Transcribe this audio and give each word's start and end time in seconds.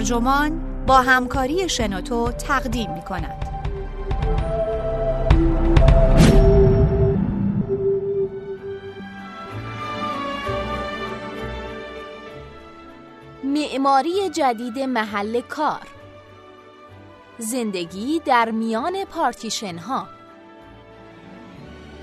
ترجمان 0.00 0.60
با 0.86 1.00
همکاری 1.00 1.68
شنوتو 1.68 2.32
تقدیم 2.32 2.92
می 2.94 3.02
کند. 3.02 3.44
معماری 13.44 14.30
جدید 14.30 14.78
محل 14.78 15.40
کار 15.40 15.86
زندگی 17.38 18.20
در 18.24 18.50
میان 18.50 19.04
پارتیشن 19.04 19.78
ها 19.78 20.08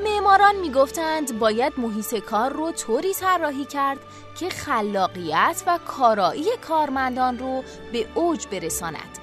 معماران 0.04 0.56
می‌گفتند 0.56 1.40
باید 1.40 1.74
محیط 1.78 2.16
کار 2.16 2.54
رو 2.54 2.72
طوری 2.72 3.14
طراحی 3.14 3.66
کرد 3.66 4.00
که 4.40 4.50
خلاقیت 4.50 5.64
و 5.68 5.80
کارایی 5.88 6.58
کارمندان 6.70 7.40
رو 7.40 7.64
به 7.92 8.08
اوج 8.16 8.48
برساند. 8.48 9.18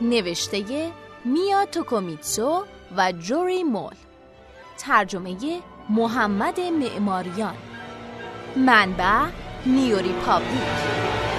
نوشته 0.00 0.90
میا 1.24 1.66
توکومیتسو 1.66 2.64
و 2.96 3.12
جوری 3.12 3.62
مول. 3.62 3.94
ترجمه 4.78 5.60
محمد 5.88 6.60
معماریان. 6.60 7.56
منبع 8.56 9.26
نیوری 9.66 10.12
پابلیک 10.26 11.31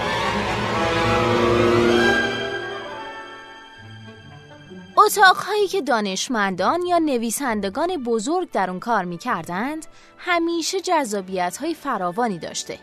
اتاقهایی 5.05 5.67
که 5.67 5.81
دانشمندان 5.81 6.81
یا 6.81 6.97
نویسندگان 6.97 8.03
بزرگ 8.03 8.51
در 8.51 8.69
اون 8.69 8.79
کار 8.79 9.05
می 9.05 9.17
کردند 9.17 9.85
همیشه 10.17 10.81
جذابیت 10.81 11.57
های 11.57 11.73
فراوانی 11.73 12.37
داشته 12.37 12.79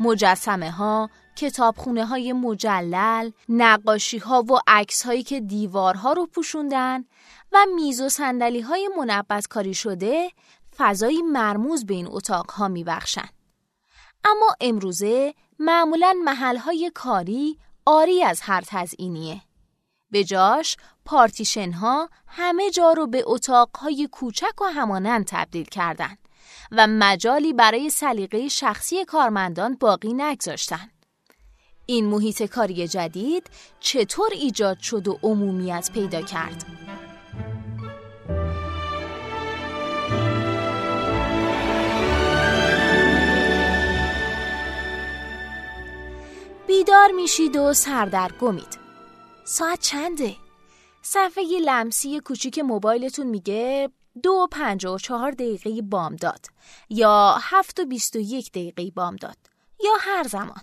مجسمه 0.00 0.70
ها، 0.70 1.10
کتابخونه 1.36 2.04
های 2.04 2.32
مجلل، 2.32 3.30
نقاشی 3.48 4.18
ها 4.18 4.42
و 4.42 4.58
عکس 4.66 5.06
هایی 5.06 5.22
که 5.22 5.40
دیوارها 5.40 6.12
رو 6.12 6.26
پوشوندن 6.26 7.04
و 7.52 7.66
میز 7.74 8.00
و 8.00 8.08
سندلی 8.08 8.60
های 8.60 8.90
منبت 8.98 9.46
کاری 9.46 9.74
شده 9.74 10.30
فضایی 10.76 11.22
مرموز 11.22 11.86
به 11.86 11.94
این 11.94 12.06
اتاق 12.10 12.50
ها 12.50 12.68
می 12.68 12.84
بخشن. 12.84 13.28
اما 14.24 14.54
امروزه 14.60 15.34
معمولا 15.58 16.14
محل 16.24 16.56
های 16.56 16.90
کاری 16.94 17.58
آری 17.86 18.22
از 18.22 18.40
هر 18.40 18.64
تزئینیه. 18.66 19.45
به 20.10 20.24
جاش 20.24 20.76
پارتیشن 21.04 21.72
ها 21.72 22.08
همه 22.26 22.70
جا 22.70 22.92
رو 22.92 23.06
به 23.06 23.22
اتاقهای 23.26 24.08
کوچک 24.12 24.60
و 24.60 24.64
همانند 24.64 25.24
تبدیل 25.24 25.64
کردند 25.64 26.18
و 26.72 26.86
مجالی 26.86 27.52
برای 27.52 27.90
سلیقه 27.90 28.48
شخصی 28.48 29.04
کارمندان 29.04 29.74
باقی 29.74 30.12
نگذاشتند. 30.12 30.92
این 31.86 32.06
محیط 32.06 32.42
کاری 32.42 32.88
جدید 32.88 33.50
چطور 33.80 34.28
ایجاد 34.32 34.78
شد 34.78 35.08
و 35.08 35.18
عمومیت 35.22 35.90
پیدا 35.94 36.22
کرد؟ 36.22 36.64
بیدار 46.66 47.10
میشید 47.10 47.56
و 47.56 47.72
سردرگمید. 47.72 48.85
ساعت 49.48 49.80
چنده؟ 49.80 50.36
صفحه 51.02 51.44
لمسی 51.64 52.20
کوچیک 52.20 52.58
موبایلتون 52.58 53.26
میگه 53.26 53.90
دو 54.22 54.48
پنج 54.52 54.86
و 54.86 54.98
چهار 54.98 55.30
دقیقه 55.30 55.82
بامداد 55.82 56.46
یا 56.88 57.38
هفت 57.40 57.80
و 57.80 57.84
بیست 57.84 58.16
و 58.16 58.18
یک 58.18 58.50
دقیقه 58.50 58.90
بامداد 58.90 59.36
یا 59.84 59.90
هر 60.00 60.22
زمان. 60.22 60.60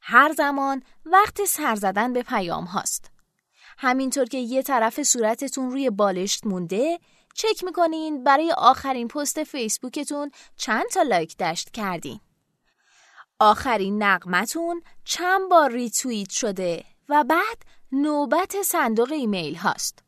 هر 0.00 0.32
زمان 0.32 0.82
وقت 1.06 1.44
سر 1.44 1.74
زدن 1.74 2.12
به 2.12 2.22
پیام 2.22 2.64
هاست. 2.64 3.10
همینطور 3.78 4.24
که 4.24 4.38
یه 4.38 4.62
طرف 4.62 5.02
صورتتون 5.02 5.70
روی 5.70 5.90
بالشت 5.90 6.46
مونده 6.46 7.00
چک 7.34 7.64
می‌کنین 7.64 8.24
برای 8.24 8.52
آخرین 8.52 9.08
پست 9.08 9.44
فیسبوکتون 9.44 10.30
چند 10.56 10.86
تا 10.94 11.02
لایک 11.02 11.36
دشت 11.36 11.70
کردین. 11.70 12.20
آخرین 13.38 14.02
نغمتون 14.02 14.82
چند 15.04 15.50
بار 15.50 15.72
ریتویت 15.72 16.30
شده 16.30 16.84
و 17.08 17.24
بعد 17.24 17.75
نوبت 17.92 18.62
صندوق 18.62 19.12
ایمیل 19.12 19.54
هاست. 19.54 19.98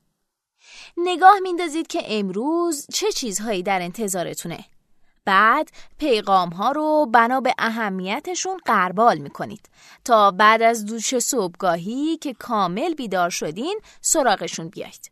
نگاه 0.96 1.38
میندازید 1.38 1.86
که 1.86 2.02
امروز 2.04 2.86
چه 2.92 3.12
چیزهایی 3.12 3.62
در 3.62 3.82
انتظارتونه. 3.82 4.64
بعد 5.24 5.70
پیغام 5.98 6.48
ها 6.48 6.72
رو 6.72 7.06
بنا 7.12 7.40
به 7.40 7.54
اهمیتشون 7.58 8.56
قربال 8.64 9.18
می‌کنید 9.18 9.68
تا 10.04 10.30
بعد 10.30 10.62
از 10.62 10.86
دوش 10.86 11.18
صبحگاهی 11.18 12.16
که 12.16 12.34
کامل 12.34 12.94
بیدار 12.94 13.30
شدین 13.30 13.80
سراغشون 14.00 14.68
بیایید. 14.68 15.10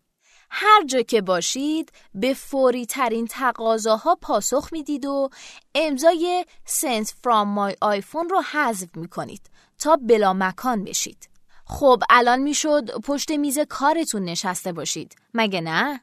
هر 0.50 0.84
جا 0.84 1.02
که 1.02 1.20
باشید 1.20 1.92
به 2.14 2.34
فوری 2.34 2.86
ترین 2.86 3.26
تقاضاها 3.26 4.14
پاسخ 4.14 4.68
می‌دید 4.72 5.06
و 5.06 5.30
امضای 5.74 6.44
send 6.66 7.06
from 7.06 7.46
my 7.58 7.72
iPhone 8.00 8.30
رو 8.30 8.42
حذف 8.52 8.96
می‌کنید 8.96 9.50
تا 9.78 9.96
بلا 9.96 10.32
مکان 10.32 10.84
بشید. 10.84 11.28
خب 11.68 12.02
الان 12.10 12.38
می‌شد 12.38 13.00
پشت 13.00 13.30
میز 13.30 13.58
کارتون 13.58 14.24
نشسته 14.24 14.72
باشید. 14.72 15.16
مگه 15.34 15.60
نه؟ 15.60 16.00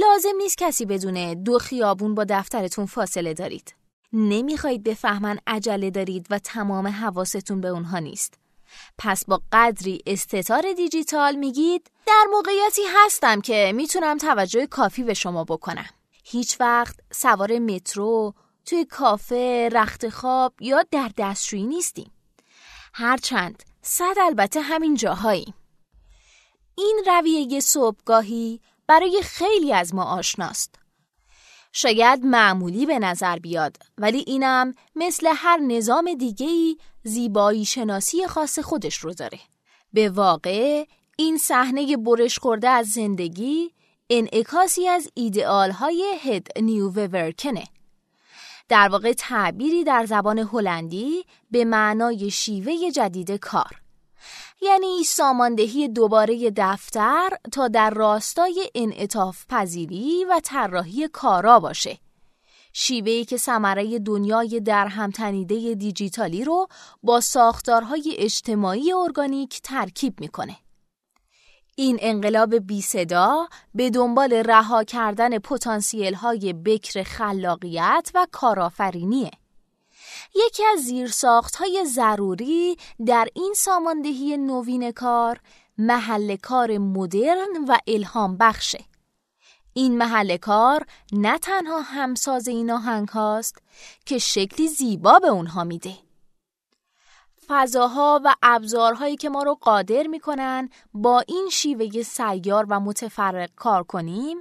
لازم 0.00 0.36
نیست 0.38 0.58
کسی 0.58 0.86
بدونه 0.86 1.34
دو 1.34 1.58
خیابون 1.58 2.14
با 2.14 2.24
دفترتون 2.24 2.86
فاصله 2.86 3.34
دارید. 3.34 3.74
نمی‌خواید 4.12 4.82
بفهمن 4.82 5.38
عجله 5.46 5.90
دارید 5.90 6.26
و 6.30 6.38
تمام 6.38 6.86
حواستون 6.86 7.60
به 7.60 7.68
اونها 7.68 7.98
نیست. 7.98 8.34
پس 8.98 9.24
با 9.24 9.42
قدری 9.52 10.02
استتار 10.06 10.72
دیجیتال 10.76 11.34
میگید 11.34 11.90
در 12.06 12.24
موقعیتی 12.32 12.82
هستم 12.96 13.40
که 13.40 13.72
می‌تونم 13.74 14.18
توجه 14.18 14.66
کافی 14.66 15.04
به 15.04 15.14
شما 15.14 15.44
بکنم. 15.44 15.88
هیچ 16.24 16.60
وقت 16.60 16.96
سوار 17.12 17.58
مترو 17.58 18.34
توی 18.66 18.84
کافه 18.84 19.68
رخت 19.72 20.08
خواب 20.08 20.54
یا 20.60 20.84
در 20.90 21.10
دستشویی 21.16 21.66
نیستیم. 21.66 22.10
هرچند 22.94 23.62
صد 23.82 24.14
البته 24.20 24.60
همین 24.60 24.94
جاهایی. 24.94 25.54
این 26.74 27.02
رویه 27.06 27.60
صبحگاهی 27.60 28.60
برای 28.86 29.22
خیلی 29.22 29.72
از 29.72 29.94
ما 29.94 30.04
آشناست. 30.04 30.74
شاید 31.72 32.24
معمولی 32.24 32.86
به 32.86 32.98
نظر 32.98 33.38
بیاد 33.38 33.76
ولی 33.98 34.24
اینم 34.26 34.74
مثل 34.96 35.32
هر 35.36 35.56
نظام 35.56 36.14
دیگهی 36.14 36.78
زیبایی 37.04 37.64
شناسی 37.64 38.26
خاص 38.26 38.58
خودش 38.58 38.96
رو 38.96 39.14
داره. 39.14 39.38
به 39.92 40.08
واقع 40.08 40.84
این 41.16 41.38
صحنه 41.38 41.96
برش 41.96 42.38
خورده 42.38 42.68
از 42.68 42.86
زندگی 42.88 43.70
انعکاسی 44.10 44.88
از 44.88 45.08
ایدئال 45.14 45.70
های 45.70 46.18
هد 46.22 46.46
نیو 46.60 46.90
ورکنه. 46.90 47.64
در 48.72 48.88
واقع 48.88 49.12
تعبیری 49.12 49.84
در 49.84 50.06
زبان 50.06 50.38
هلندی 50.38 51.24
به 51.50 51.64
معنای 51.64 52.30
شیوه 52.30 52.90
جدید 52.90 53.30
کار 53.30 53.82
یعنی 54.62 55.04
ساماندهی 55.04 55.88
دوباره 55.88 56.52
دفتر 56.56 57.30
تا 57.52 57.68
در 57.68 57.90
راستای 57.90 58.70
انعطاف 58.74 59.44
پذیری 59.48 60.24
و 60.24 60.40
طراحی 60.44 61.08
کارا 61.08 61.60
باشه 61.60 61.98
شیوهی 62.72 63.24
که 63.24 63.36
ثمره 63.36 63.98
دنیای 63.98 64.60
در 64.60 64.86
همتنیده 64.86 65.74
دیجیتالی 65.74 66.44
رو 66.44 66.66
با 67.02 67.20
ساختارهای 67.20 68.14
اجتماعی 68.18 68.92
ارگانیک 68.92 69.60
ترکیب 69.62 70.20
می‌کنه. 70.20 70.56
این 71.76 71.98
انقلاب 72.00 72.54
بی 72.54 72.82
صدا 72.82 73.48
به 73.74 73.90
دنبال 73.90 74.32
رها 74.32 74.84
کردن 74.84 75.38
پتانسیل 75.38 76.14
های 76.14 76.52
بکر 76.52 77.02
خلاقیت 77.02 78.10
و 78.14 78.26
کارآفرینیه. 78.32 79.30
یکی 80.34 80.62
از 80.72 80.80
زیرساخت 80.80 81.56
های 81.56 81.84
ضروری 81.86 82.76
در 83.06 83.28
این 83.34 83.54
ساماندهی 83.56 84.36
نوین 84.36 84.90
کار 84.90 85.40
محل 85.78 86.36
کار 86.36 86.78
مدرن 86.78 87.64
و 87.68 87.76
الهام 87.86 88.36
بخشه. 88.36 88.84
این 89.74 89.98
محل 89.98 90.36
کار 90.36 90.86
نه 91.12 91.38
تنها 91.38 91.80
همساز 91.80 92.48
این 92.48 92.70
آهنگ 92.70 93.08
هاست 93.08 93.58
که 94.06 94.18
شکلی 94.18 94.68
زیبا 94.68 95.18
به 95.18 95.28
اونها 95.28 95.64
میده. 95.64 95.94
فضاها 97.52 98.20
و 98.24 98.34
ابزارهایی 98.42 99.16
که 99.16 99.28
ما 99.28 99.42
رو 99.42 99.54
قادر 99.54 100.06
می‌کنن 100.06 100.68
با 100.94 101.24
این 101.28 101.48
شیوه 101.52 102.02
سیار 102.02 102.66
و 102.68 102.80
متفرق 102.80 103.50
کار 103.56 103.82
کنیم 103.82 104.36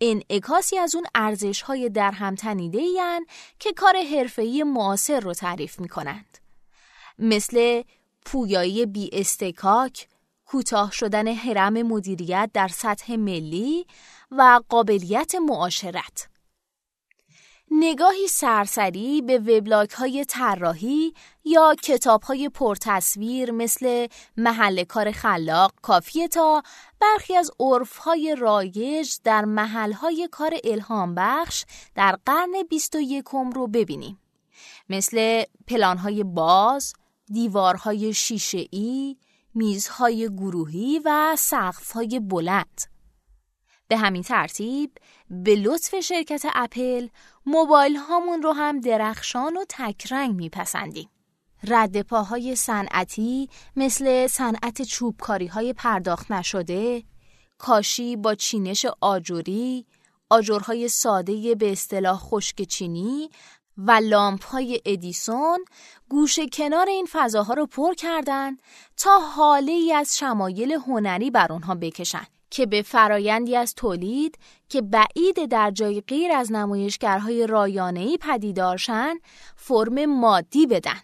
انعکاسی 0.00 0.78
از 0.78 0.94
اون 0.94 1.04
ارزش 1.14 1.62
های 1.62 1.88
در 1.88 2.10
هم 2.10 2.34
تنیده 2.34 2.82
که 3.58 3.72
کار 3.72 3.96
حرفه‌ای 3.96 4.62
معاصر 4.62 5.20
رو 5.20 5.34
تعریف 5.34 5.80
می 5.80 5.88
کنند. 5.88 6.38
مثل 7.18 7.82
پویایی 8.26 8.86
بی 8.86 9.10
استکاک، 9.12 10.08
کوتاه 10.46 10.92
شدن 10.92 11.28
حرم 11.28 11.82
مدیریت 11.82 12.50
در 12.54 12.68
سطح 12.68 13.16
ملی 13.16 13.86
و 14.30 14.60
قابلیت 14.68 15.34
معاشرت. 15.34 16.28
نگاهی 17.70 18.26
سرسری 18.28 19.22
به 19.22 19.38
وبلاگ 19.38 19.90
های 19.90 20.24
طراحی 20.24 21.14
یا 21.44 21.74
کتاب 21.82 22.22
های 22.22 22.48
پرتصویر 22.48 23.50
مثل 23.50 24.06
محل 24.36 24.84
کار 24.84 25.12
خلاق 25.12 25.72
کافیه 25.82 26.28
تا 26.28 26.62
برخی 27.00 27.36
از 27.36 27.50
عرف 27.60 27.96
های 27.96 28.36
رایج 28.38 29.16
در 29.24 29.44
محل 29.44 29.92
های 29.92 30.28
کار 30.32 30.54
الهام 30.64 31.14
بخش 31.14 31.64
در 31.94 32.18
قرن 32.26 32.52
21 32.70 33.24
رو 33.54 33.66
ببینیم. 33.66 34.20
مثل 34.88 35.44
پلان 35.66 35.98
های 35.98 36.24
باز، 36.24 36.92
دیوارهای 37.32 38.14
شیشه 38.14 38.64
ای، 38.70 39.16
میزهای 39.54 40.28
گروهی 40.28 41.00
و 41.04 41.36
سقفهای 41.38 42.20
بلند. 42.20 42.95
به 43.88 43.96
همین 43.96 44.22
ترتیب 44.22 44.98
به 45.30 45.54
لطف 45.56 46.00
شرکت 46.00 46.46
اپل 46.54 47.08
موبایل 47.46 47.96
هامون 47.96 48.42
رو 48.42 48.52
هم 48.52 48.80
درخشان 48.80 49.56
و 49.56 49.64
تکرنگ 49.68 50.34
میپسندیم. 50.34 51.08
رد 51.64 52.02
پاهای 52.02 52.56
صنعتی 52.56 53.48
مثل 53.76 54.26
صنعت 54.26 54.82
چوبکاری 54.82 55.46
های 55.46 55.72
پرداخت 55.72 56.30
نشده، 56.32 57.02
کاشی 57.58 58.16
با 58.16 58.34
چینش 58.34 58.86
آجوری، 59.00 59.86
آجرهای 60.30 60.88
ساده 60.88 61.54
به 61.54 61.72
اصطلاح 61.72 62.18
خشک 62.18 62.62
چینی 62.62 63.30
و 63.78 63.90
لامپ 63.90 64.44
های 64.44 64.80
ادیسون 64.84 65.64
گوشه 66.08 66.46
کنار 66.46 66.88
این 66.88 67.06
فضاها 67.12 67.54
رو 67.54 67.66
پر 67.66 67.94
کردن 67.94 68.56
تا 68.96 69.18
حاله 69.18 69.72
ای 69.72 69.92
از 69.92 70.18
شمایل 70.18 70.72
هنری 70.72 71.30
بر 71.30 71.52
اونها 71.52 71.74
بکشن 71.74 72.26
که 72.56 72.66
به 72.66 72.82
فرایندی 72.82 73.56
از 73.56 73.74
تولید 73.74 74.38
که 74.68 74.82
بعید 74.82 75.46
در 75.50 75.70
جای 75.70 76.00
غیر 76.00 76.32
از 76.32 76.52
نمایشگرهای 76.52 77.46
رایانه‌ای 77.46 78.18
پدیدارشن 78.20 79.14
فرم 79.56 80.06
مادی 80.06 80.66
بدن. 80.66 81.00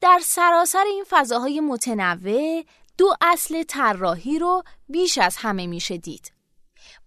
در 0.00 0.20
سراسر 0.22 0.84
این 0.86 1.04
فضاهای 1.08 1.60
متنوع 1.60 2.64
دو 2.98 3.14
اصل 3.20 3.62
طراحی 3.62 4.38
رو 4.38 4.62
بیش 4.88 5.18
از 5.18 5.36
همه 5.36 5.66
میشه 5.66 5.96
دید. 5.96 6.32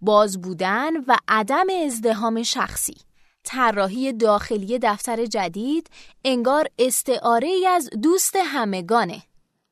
باز 0.01 0.41
بودن 0.41 0.97
و 1.07 1.17
عدم 1.27 1.65
ازدهام 1.85 2.43
شخصی. 2.43 2.97
طراحی 3.43 4.13
داخلی 4.13 4.79
دفتر 4.79 5.25
جدید 5.25 5.89
انگار 6.25 6.67
استعاره 6.79 7.49
از 7.67 7.89
دوست 7.89 8.35
همگانه. 8.35 9.23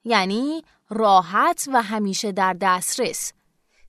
یعنی 0.06 0.62
راحت 0.90 1.70
و 1.74 1.82
همیشه 1.82 2.32
در 2.32 2.54
دسترس 2.62 3.34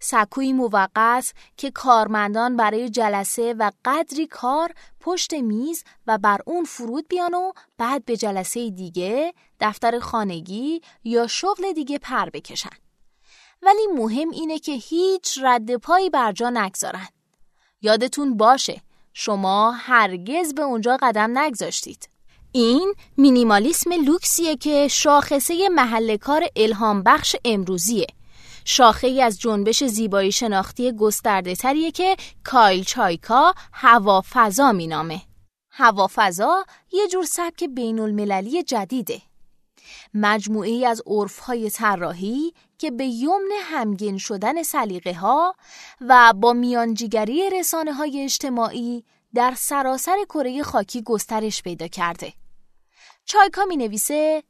سکوی 0.01 0.53
موقت 0.53 1.33
که 1.57 1.71
کارمندان 1.71 2.57
برای 2.57 2.91
جلسه 2.91 3.55
و 3.59 3.71
قدری 3.85 4.27
کار 4.27 4.73
پشت 5.01 5.35
میز 5.35 5.85
و 6.07 6.19
بر 6.19 6.41
اون 6.47 6.65
فرود 6.65 7.09
بیان 7.09 7.35
و 7.35 7.53
بعد 7.79 8.05
به 8.05 8.17
جلسه 8.17 8.71
دیگه 8.71 9.35
دفتر 9.61 9.99
خانگی 9.99 10.81
یا 11.05 11.27
شغل 11.27 11.73
دیگه 11.73 11.99
پر 11.99 12.31
بکشن. 12.31 12.77
ولی 13.63 13.87
مهم 13.95 14.31
اینه 14.31 14.59
که 14.59 14.73
هیچ 14.73 15.39
رد 15.43 15.77
پایی 15.77 16.11
بر 16.11 16.33
جا 16.33 16.51
نگذارن. 16.51 17.09
یادتون 17.83 18.37
باشه 18.37 18.81
شما 19.13 19.71
هرگز 19.71 20.55
به 20.55 20.63
اونجا 20.63 20.99
قدم 21.03 21.39
نگذاشتید. 21.39 22.09
این 22.59 22.95
مینیمالیسم 23.17 23.93
لوکسیه 24.05 24.57
که 24.57 24.89
شاخصه 24.89 25.69
محل 25.69 26.17
کار 26.17 26.45
الهام 26.57 27.03
بخش 27.03 27.37
امروزیه. 27.45 28.07
شاخه 28.65 29.07
ای 29.07 29.23
از 29.23 29.41
جنبش 29.41 29.85
زیبایی 29.85 30.33
شناختی 30.33 30.93
گسترده 30.93 31.55
تریه 31.55 31.91
که 31.91 32.17
کایل 32.45 32.85
چایکا 32.85 33.55
هوا 33.73 34.23
فضا 34.31 34.73
مینامه. 34.73 35.21
هوا 35.71 36.09
فضا 36.15 36.65
یه 36.93 37.09
جور 37.09 37.25
سبک 37.25 37.65
بین 37.65 38.01
المللی 38.01 38.63
جدیده. 38.63 39.23
مجموعی 40.15 40.87
از 40.87 41.03
عرفهای 41.07 41.71
طراحی 41.71 42.53
که 42.79 42.91
به 42.91 43.05
یمن 43.05 43.51
همگین 43.63 44.19
شدن 44.19 44.63
سلیقه 44.63 45.15
ها 45.15 45.55
و 46.01 46.33
با 46.37 46.53
میانجیگری 46.53 47.51
رسانه 47.51 47.93
های 47.93 48.25
اجتماعی 48.25 49.05
در 49.35 49.55
سراسر 49.57 50.17
کره 50.29 50.63
خاکی 50.63 51.03
گسترش 51.03 51.63
پیدا 51.63 51.89
کرده. 51.89 52.33
چایکا 53.27 53.65
می 53.65 53.77
نویسه 53.77 54.43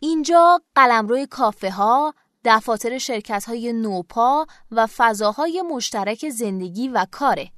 اینجا 0.00 0.62
قلمروی 0.74 1.26
کافه 1.26 1.70
ها، 1.70 2.14
دفاتر 2.44 2.98
شرکت 2.98 3.44
های 3.44 3.72
نوپا 3.72 4.46
و 4.70 4.86
فضاهای 4.86 5.62
مشترک 5.62 6.28
زندگی 6.28 6.88
و 6.88 7.06
کاره 7.10 7.50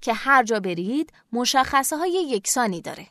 که 0.00 0.12
هر 0.12 0.42
جا 0.42 0.60
برید 0.60 1.12
مشخصه 1.32 1.96
های 1.96 2.10
یکسانی 2.10 2.80
داره 2.80 3.06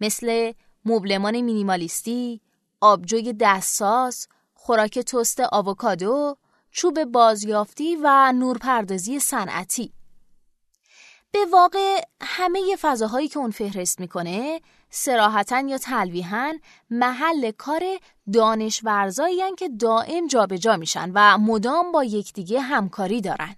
مثل 0.00 0.52
مبلمان 0.84 1.40
مینیمالیستی، 1.40 2.40
آبجوی 2.80 3.32
دستساز، 3.40 4.28
خوراک 4.54 4.98
توست 4.98 5.40
آووکادو، 5.52 6.36
چوب 6.70 7.04
بازیافتی 7.04 7.96
و 8.02 8.32
نورپردازی 8.32 9.18
صنعتی. 9.18 9.92
به 11.32 11.46
واقع 11.52 12.00
همه 12.20 12.76
فضاهایی 12.80 13.28
که 13.28 13.38
اون 13.38 13.50
فهرست 13.50 14.00
می‌کنه 14.00 14.60
سراحتا 14.90 15.60
یا 15.60 15.78
تلویحا 15.78 16.52
محل 16.90 17.50
کار 17.50 17.82
دانش 18.32 18.84
که 19.58 19.68
دائم 19.68 20.26
جابجا 20.26 20.56
جا 20.56 20.76
میشن 20.76 21.10
و 21.14 21.38
مدام 21.38 21.92
با 21.92 22.04
یکدیگه 22.04 22.60
همکاری 22.60 23.20
دارن. 23.20 23.56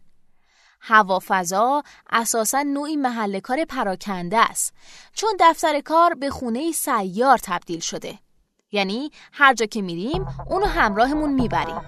هوافضا 0.81 1.83
اساسا 2.11 2.63
نوعی 2.63 2.97
محل 2.97 3.41
کار 3.41 3.65
پراکنده 3.65 4.39
است 4.39 4.75
چون 5.15 5.31
دفتر 5.41 5.81
کار 5.81 6.15
به 6.15 6.31
خونه 6.31 6.73
سیار 6.73 7.39
تبدیل 7.39 7.81
شده. 7.81 8.19
یعنی 8.73 9.11
هر 9.33 9.55
جا 9.55 9.67
که 9.67 9.83
میریم 9.83 10.27
اونو 10.51 10.67
همراهمون 10.67 11.33
می‌بریم. 11.33 11.81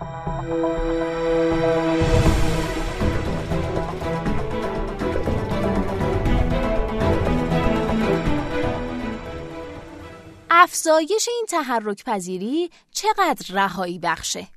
افزایش 10.57 11.29
این 11.29 11.47
تحرک 11.49 12.05
پذیری 12.05 12.71
چقدر 12.91 13.55
رهایی 13.55 13.99
بخشه؟ 13.99 14.49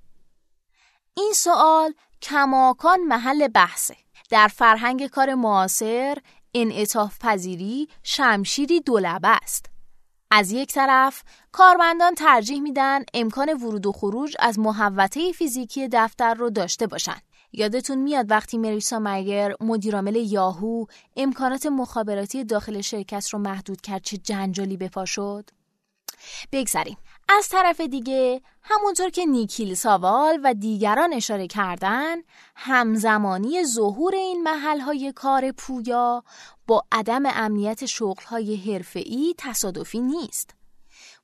این 1.13 1.33
سوال 1.35 1.93
کماکان 2.21 2.99
محل 2.99 3.47
بحثه. 3.47 3.95
در 4.29 4.47
فرهنگ 4.47 5.07
کار 5.07 5.33
معاصر 5.33 6.17
انعطاف 6.53 7.19
پذیری 7.19 7.87
شمشیری 8.03 8.79
دولبه 8.79 9.27
است. 9.27 9.65
از 10.31 10.51
یک 10.51 10.73
طرف 10.73 11.23
کارمندان 11.51 12.15
ترجیح 12.15 12.61
میدن 12.61 13.03
امکان 13.13 13.53
ورود 13.53 13.85
و 13.85 13.91
خروج 13.91 14.35
از 14.39 14.59
محوطه 14.59 15.31
فیزیکی 15.31 15.87
دفتر 15.91 16.33
رو 16.33 16.49
داشته 16.49 16.87
باشند. 16.87 17.21
یادتون 17.53 17.97
میاد 17.97 18.31
وقتی 18.31 18.57
مریسا 18.57 18.99
مگر 18.99 19.55
مدیرعامل 19.61 20.15
یاهو 20.15 20.85
امکانات 21.15 21.65
مخابراتی 21.65 22.43
داخل 22.43 22.81
شرکت 22.81 23.29
رو 23.29 23.39
محدود 23.39 23.81
کرد 23.81 24.03
چه 24.03 24.17
جنجالی 24.17 24.77
بپا 24.77 25.05
شد؟ 25.05 25.49
بگذریم. 26.51 26.97
از 27.29 27.49
طرف 27.49 27.81
دیگه 27.81 28.41
همونطور 28.63 29.09
که 29.09 29.25
نیکیل 29.25 29.73
ساوال 29.73 30.39
و 30.43 30.53
دیگران 30.53 31.13
اشاره 31.13 31.47
کردن 31.47 32.15
همزمانی 32.55 33.63
ظهور 33.65 34.15
این 34.15 34.43
محل 34.43 35.11
کار 35.11 35.51
پویا 35.51 36.23
با 36.67 36.83
عدم 36.91 37.23
امنیت 37.25 37.85
شغل 37.85 38.23
های 38.23 38.55
حرفه‌ای 38.55 39.35
تصادفی 39.37 39.99
نیست. 39.99 40.55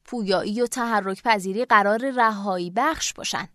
پویایی 0.05 0.61
و 0.61 0.67
تحرک 0.67 1.23
پذیری 1.23 1.65
قرار 1.65 2.11
رهایی 2.11 2.69
بخش 2.69 3.13
باشن. 3.13 3.47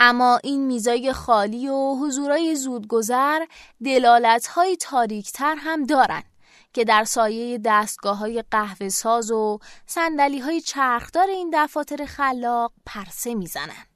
اما 0.00 0.40
این 0.44 0.66
میزای 0.66 1.12
خالی 1.12 1.68
و 1.68 1.94
حضورای 1.94 2.54
زودگذر 2.54 3.46
دلالت 3.84 4.46
های 4.46 4.76
تاریکتر 4.76 5.54
هم 5.58 5.86
دارن. 5.86 6.22
که 6.72 6.84
در 6.84 7.04
سایه 7.04 7.58
دستگاه 7.64 8.16
های 8.16 8.44
قهوه 8.50 8.88
ساز 8.88 9.30
و 9.30 9.58
سندلی 9.86 10.38
های 10.38 10.60
چرخدار 10.60 11.28
این 11.28 11.50
دفاتر 11.54 12.04
خلاق 12.04 12.72
پرسه 12.86 13.34
می‌زنن. 13.34 13.86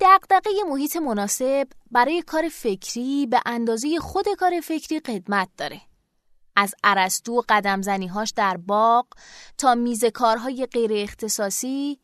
دقدقه 0.00 0.50
محیط 0.68 0.96
مناسب 0.96 1.68
برای 1.90 2.22
کار 2.22 2.48
فکری 2.48 3.26
به 3.26 3.40
اندازه 3.46 3.98
خود 3.98 4.28
کار 4.38 4.60
فکری 4.60 5.00
قدمت 5.00 5.48
داره. 5.56 5.80
از 6.56 6.74
عرستو 6.84 7.42
و 7.50 8.24
در 8.36 8.56
باغ 8.56 9.06
تا 9.58 9.74
میز 9.74 10.04
کارهای 10.04 10.66
غیر 10.66 10.90
اختصاصی 10.94 12.00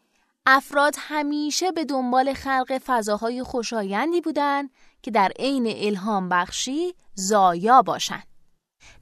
افراد 0.46 0.94
همیشه 0.98 1.72
به 1.72 1.84
دنبال 1.84 2.34
خلق 2.34 2.80
فضاهای 2.86 3.42
خوشایندی 3.42 4.20
بودند 4.20 4.70
که 5.02 5.10
در 5.10 5.32
عین 5.38 5.66
الهام 5.76 6.28
بخشی 6.28 6.94
زایا 7.14 7.82
باشند. 7.82 8.27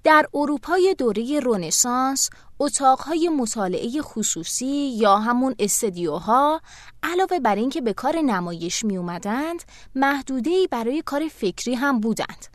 در 0.05 0.27
اروپای 0.35 0.95
دوره 0.99 1.41
رونسانس 1.41 2.31
اتاقهای 2.59 3.29
مطالعه 3.29 4.03
خصوصی 4.03 4.91
یا 4.97 5.17
همون 5.17 5.55
استدیوها 5.59 6.61
علاوه 7.03 7.41
بر 7.41 7.57
اینکه 7.57 7.81
به 7.81 7.93
کار 7.93 8.17
نمایش 8.17 8.85
می 8.85 8.97
اومدند 8.97 9.63
محدوده‌ای 9.95 10.69
برای 10.71 11.03
کار 11.03 11.29
فکری 11.29 11.75
هم 11.75 12.01
بودند. 12.01 12.47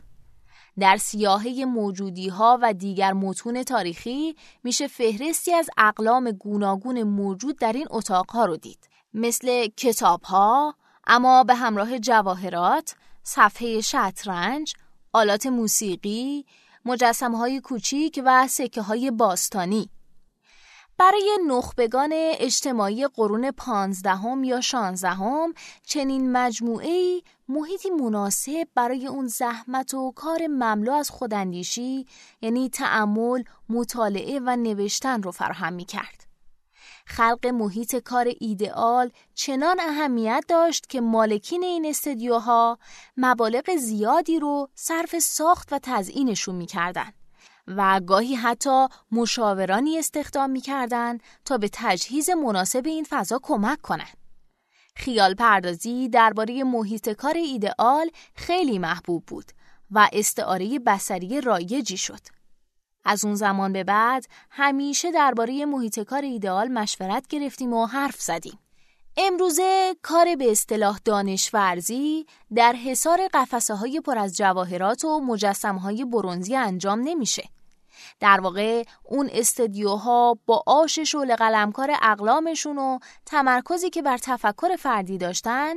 در 0.78 0.96
سیاهه 0.96 1.64
موجودی 1.64 2.28
ها 2.28 2.58
و 2.62 2.72
دیگر 2.72 3.12
متون 3.12 3.62
تاریخی 3.62 4.36
میشه 4.64 4.86
فهرستی 4.86 5.54
از 5.54 5.70
اقلام 5.78 6.30
گوناگون 6.30 7.02
موجود 7.02 7.58
در 7.58 7.72
این 7.72 7.86
اتاقها 7.90 8.44
رو 8.44 8.56
دید 8.56 8.88
مثل 9.14 9.66
کتاب 9.66 10.22
ها 10.22 10.74
اما 11.06 11.44
به 11.44 11.54
همراه 11.54 11.98
جواهرات، 11.98 12.94
صفحه 13.22 13.80
شطرنج، 13.80 14.74
آلات 15.12 15.46
موسیقی، 15.46 16.46
مجسمه 16.84 17.38
های 17.38 17.60
کوچیک 17.60 18.22
و 18.24 18.48
سکه 18.48 18.82
های 18.82 19.10
باستانی 19.10 19.90
برای 20.98 21.38
نخبگان 21.46 22.10
اجتماعی 22.14 23.06
قرون 23.06 23.50
پانزدهم 23.50 24.44
یا 24.44 24.60
شانزدهم 24.60 25.54
چنین 25.86 26.32
مجموعه 26.32 27.22
محیطی 27.48 27.90
مناسب 27.90 28.68
برای 28.74 29.06
اون 29.06 29.26
زحمت 29.26 29.94
و 29.94 30.12
کار 30.12 30.46
مملو 30.46 30.92
از 30.92 31.10
خوداندیشی 31.10 32.06
یعنی 32.42 32.68
تعمل، 32.68 33.42
مطالعه 33.68 34.40
و 34.40 34.56
نوشتن 34.56 35.22
رو 35.22 35.30
فراهم 35.30 35.72
می 35.72 35.84
کرد. 35.84 36.21
خلق 37.16 37.46
محیط 37.46 37.96
کار 37.96 38.32
ایدئال 38.40 39.10
چنان 39.34 39.80
اهمیت 39.80 40.44
داشت 40.48 40.86
که 40.88 41.00
مالکین 41.00 41.62
این 41.62 41.86
استدیوها 41.86 42.78
مبالغ 43.16 43.76
زیادی 43.76 44.38
رو 44.38 44.68
صرف 44.74 45.18
ساخت 45.18 45.72
و 45.72 45.78
تزئینشون 45.82 46.54
می‌کردن 46.54 47.12
و 47.66 48.00
گاهی 48.06 48.34
حتی 48.34 48.86
مشاورانی 49.10 49.98
استخدام 49.98 50.50
می‌کردند 50.50 51.22
تا 51.44 51.58
به 51.58 51.70
تجهیز 51.72 52.30
مناسب 52.30 52.86
این 52.86 53.06
فضا 53.10 53.40
کمک 53.42 53.80
کنند. 53.80 54.16
خیال 54.96 55.34
پردازی 55.34 56.08
درباره 56.08 56.64
محیط 56.64 57.08
کار 57.08 57.34
ایدئال 57.34 58.10
خیلی 58.34 58.78
محبوب 58.78 59.26
بود 59.26 59.52
و 59.90 60.08
استعاره 60.12 60.78
بسری 60.78 61.40
رایجی 61.40 61.96
شد. 61.96 62.41
از 63.04 63.24
اون 63.24 63.34
زمان 63.34 63.72
به 63.72 63.84
بعد 63.84 64.26
همیشه 64.50 65.10
درباره 65.10 65.66
محیط 65.66 66.00
کار 66.00 66.22
ایدئال 66.22 66.68
مشورت 66.68 67.26
گرفتیم 67.26 67.72
و 67.72 67.86
حرف 67.86 68.20
زدیم. 68.20 68.58
امروزه 69.16 69.96
کار 70.02 70.36
به 70.36 70.50
اصطلاح 70.50 70.98
دانش 71.04 71.50
ورزی 71.54 72.26
در 72.54 72.72
حصار 72.72 73.28
قفسه 73.34 73.74
های 73.74 74.00
پر 74.00 74.18
از 74.18 74.36
جواهرات 74.36 75.04
و 75.04 75.20
مجسم 75.20 75.76
های 75.76 76.04
برونزی 76.04 76.56
انجام 76.56 77.00
نمیشه. 77.00 77.48
در 78.20 78.40
واقع 78.40 78.84
اون 79.04 79.30
استدیوها 79.32 80.38
با 80.46 80.62
آش 80.66 80.98
شغل 80.98 81.36
قلمکار 81.36 81.90
اقلامشون 82.02 82.78
و 82.78 82.98
تمرکزی 83.26 83.90
که 83.90 84.02
بر 84.02 84.18
تفکر 84.18 84.76
فردی 84.76 85.18
داشتن 85.18 85.74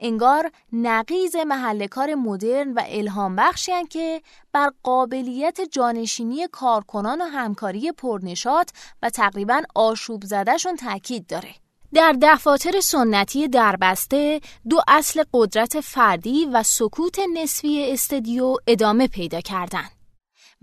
انگار 0.00 0.50
نقیز 0.72 1.36
محل 1.36 1.86
کار 1.86 2.14
مدرن 2.14 2.72
و 2.72 2.82
الهام 2.86 3.36
بخشی 3.36 3.84
که 3.90 4.22
بر 4.52 4.70
قابلیت 4.82 5.60
جانشینی 5.60 6.48
کارکنان 6.52 7.20
و 7.20 7.24
همکاری 7.24 7.92
پرنشات 7.92 8.70
و 9.02 9.10
تقریبا 9.10 9.62
آشوب 9.74 10.24
زدهشون 10.24 10.76
تاکید 10.76 11.26
داره. 11.26 11.54
در 11.92 12.16
دفاتر 12.22 12.80
سنتی 12.80 13.48
دربسته 13.48 14.40
دو 14.68 14.80
اصل 14.88 15.24
قدرت 15.32 15.80
فردی 15.80 16.44
و 16.44 16.62
سکوت 16.62 17.18
نسبی 17.34 17.92
استدیو 17.92 18.56
ادامه 18.66 19.08
پیدا 19.08 19.40
کردند. 19.40 19.90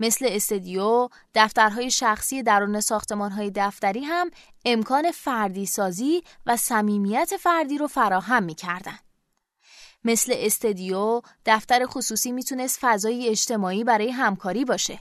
مثل 0.00 0.26
استدیو، 0.28 1.08
دفترهای 1.34 1.90
شخصی 1.90 2.42
درون 2.42 2.80
ساختمانهای 2.80 3.52
دفتری 3.54 4.00
هم 4.00 4.30
امکان 4.64 5.10
فردی 5.10 5.66
سازی 5.66 6.22
و 6.46 6.56
صمیمیت 6.56 7.36
فردی 7.40 7.78
رو 7.78 7.86
فراهم 7.86 8.42
می‌کردند. 8.42 9.07
مثل 10.08 10.32
استدیو، 10.36 11.20
دفتر 11.46 11.86
خصوصی 11.86 12.32
می‌تونست 12.32 12.78
فضای 12.80 13.28
اجتماعی 13.28 13.84
برای 13.84 14.10
همکاری 14.10 14.64
باشه. 14.64 14.98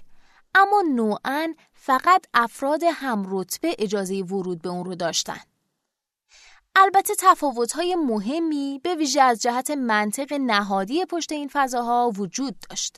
اما 0.56 0.84
نوعا 0.94 1.54
فقط 1.74 2.26
افراد 2.34 2.82
هم 2.94 3.26
رتبه 3.30 3.76
اجازه 3.80 4.22
ورود 4.22 4.62
به 4.62 4.70
اون 4.70 4.86
رو 4.86 4.96
داشتن. 4.96 5.40
البته 6.76 7.14
تفاوت‌های 7.20 7.96
مهمی 7.96 8.80
به 8.84 8.96
ویژه 8.96 9.22
از 9.22 9.42
جهت 9.42 9.72
منطق 9.72 10.34
نهادی 10.34 11.06
پشت 11.06 11.32
این 11.32 11.50
فضاها 11.54 12.12
وجود 12.18 12.56
داشت. 12.70 12.98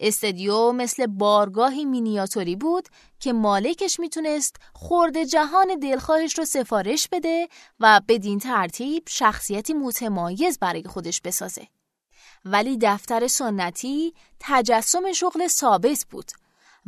استدیو 0.00 0.72
مثل 0.72 1.06
بارگاهی 1.06 1.84
مینیاتوری 1.84 2.56
بود 2.56 2.88
که 3.20 3.32
مالکش 3.32 4.00
می‌تونست 4.00 4.56
خورد 4.72 5.24
جهان 5.24 5.78
دلخواهش 5.78 6.38
رو 6.38 6.44
سفارش 6.44 7.08
بده 7.12 7.48
و 7.80 8.00
بدین 8.08 8.38
ترتیب 8.38 9.02
شخصیتی 9.08 9.74
متمایز 9.74 10.58
برای 10.58 10.82
خودش 10.82 11.20
بسازه. 11.20 11.68
ولی 12.44 12.78
دفتر 12.80 13.26
سنتی 13.26 14.14
تجسم 14.40 15.12
شغل 15.12 15.46
ثابت 15.46 16.06
بود 16.10 16.30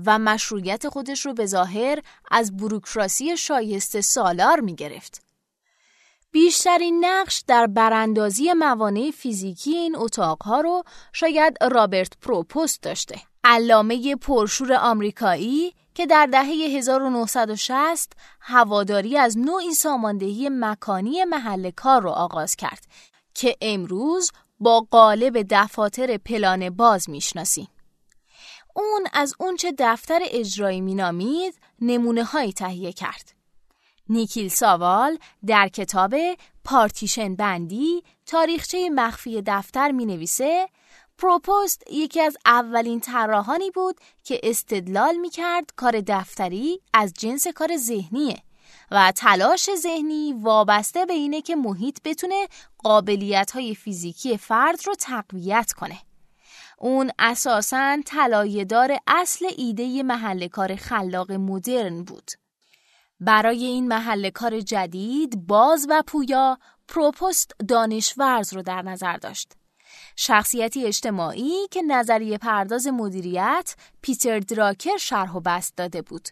و 0.06 0.18
مشروعیت 0.18 0.88
خودش 0.88 1.26
رو 1.26 1.34
به 1.34 1.46
ظاهر 1.46 2.02
از 2.30 2.56
بروکراسی 2.56 3.36
شایسته 3.36 4.00
سالار 4.00 4.60
می 4.60 4.74
گرفت. 4.74 5.27
بیشترین 6.30 7.04
نقش 7.04 7.44
در 7.46 7.66
براندازی 7.66 8.52
موانع 8.52 9.10
فیزیکی 9.10 9.76
این 9.76 9.96
اتاقها 9.96 10.60
رو 10.60 10.82
شاید 11.12 11.56
رابرت 11.70 12.12
پروپوست 12.22 12.82
داشته. 12.82 13.20
علامه 13.44 14.16
پرشور 14.16 14.72
آمریکایی 14.72 15.74
که 15.94 16.06
در 16.06 16.26
دهه 16.26 16.44
1960 16.44 18.12
هواداری 18.40 19.16
از 19.18 19.38
نوعی 19.38 19.74
ساماندهی 19.74 20.48
مکانی 20.52 21.24
محل 21.24 21.70
کار 21.70 22.02
رو 22.02 22.10
آغاز 22.10 22.56
کرد 22.56 22.84
که 23.34 23.56
امروز 23.60 24.30
با 24.60 24.86
قالب 24.90 25.46
دفاتر 25.50 26.16
پلان 26.16 26.70
باز 26.70 27.10
می‌شناسیم. 27.10 27.68
اون 28.76 29.06
از 29.12 29.34
اونچه 29.38 29.74
دفتر 29.78 30.20
اجرایی 30.24 30.80
مینامید 30.80 31.54
نمونه 31.80 32.24
هایی 32.24 32.52
تهیه 32.52 32.92
کرد. 32.92 33.37
نیکیل 34.08 34.48
ساوال 34.48 35.18
در 35.46 35.68
کتاب 35.68 36.14
پارتیشن 36.64 37.34
بندی 37.36 38.02
تاریخچه 38.26 38.90
مخفی 38.90 39.42
دفتر 39.46 39.90
می 39.90 40.06
نویسه 40.06 40.68
پروپوست 41.18 41.82
یکی 41.90 42.20
از 42.20 42.36
اولین 42.46 43.00
طراحانی 43.00 43.70
بود 43.70 44.00
که 44.24 44.40
استدلال 44.42 45.16
می 45.16 45.30
کرد 45.30 45.70
کار 45.76 46.00
دفتری 46.06 46.80
از 46.94 47.14
جنس 47.14 47.46
کار 47.48 47.76
ذهنیه 47.76 48.42
و 48.90 49.12
تلاش 49.16 49.70
ذهنی 49.76 50.32
وابسته 50.32 51.06
به 51.06 51.12
اینه 51.12 51.42
که 51.42 51.56
محیط 51.56 51.98
بتونه 52.04 52.48
قابلیت 52.78 53.50
های 53.50 53.74
فیزیکی 53.74 54.36
فرد 54.36 54.86
رو 54.86 54.94
تقویت 54.94 55.72
کنه. 55.72 55.98
اون 56.78 57.10
اساساً 57.18 57.98
طلایه‌دار 58.06 58.98
اصل 59.06 59.46
ایده 59.56 60.02
محل 60.02 60.48
کار 60.48 60.76
خلاق 60.76 61.32
مدرن 61.32 62.04
بود. 62.04 62.30
برای 63.20 63.64
این 63.64 63.88
محل 63.88 64.30
کار 64.30 64.60
جدید 64.60 65.46
باز 65.46 65.86
و 65.90 66.02
پویا 66.06 66.58
پروپوست 66.88 67.52
دانشورز 67.68 68.54
رو 68.54 68.62
در 68.62 68.82
نظر 68.82 69.16
داشت. 69.16 69.52
شخصیتی 70.16 70.86
اجتماعی 70.86 71.68
که 71.70 71.82
نظریه 71.82 72.38
پرداز 72.38 72.86
مدیریت 72.86 73.76
پیتر 74.02 74.38
دراکر 74.38 74.96
شرح 74.96 75.36
و 75.36 75.40
بست 75.40 75.76
داده 75.76 76.02
بود. 76.02 76.28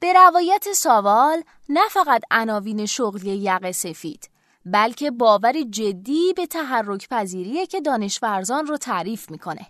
به 0.00 0.12
روایت 0.12 0.72
ساوال 0.72 1.42
نه 1.68 1.88
فقط 1.90 2.22
عناوین 2.30 2.86
شغلی 2.86 3.36
یقه 3.36 3.72
سفید 3.72 4.30
بلکه 4.66 5.10
باوری 5.10 5.64
جدی 5.64 6.32
به 6.36 6.46
تحرک 6.46 7.08
پذیریه 7.08 7.66
که 7.66 7.80
دانشورزان 7.80 8.66
رو 8.66 8.76
تعریف 8.76 9.30
می‌کنه. 9.30 9.66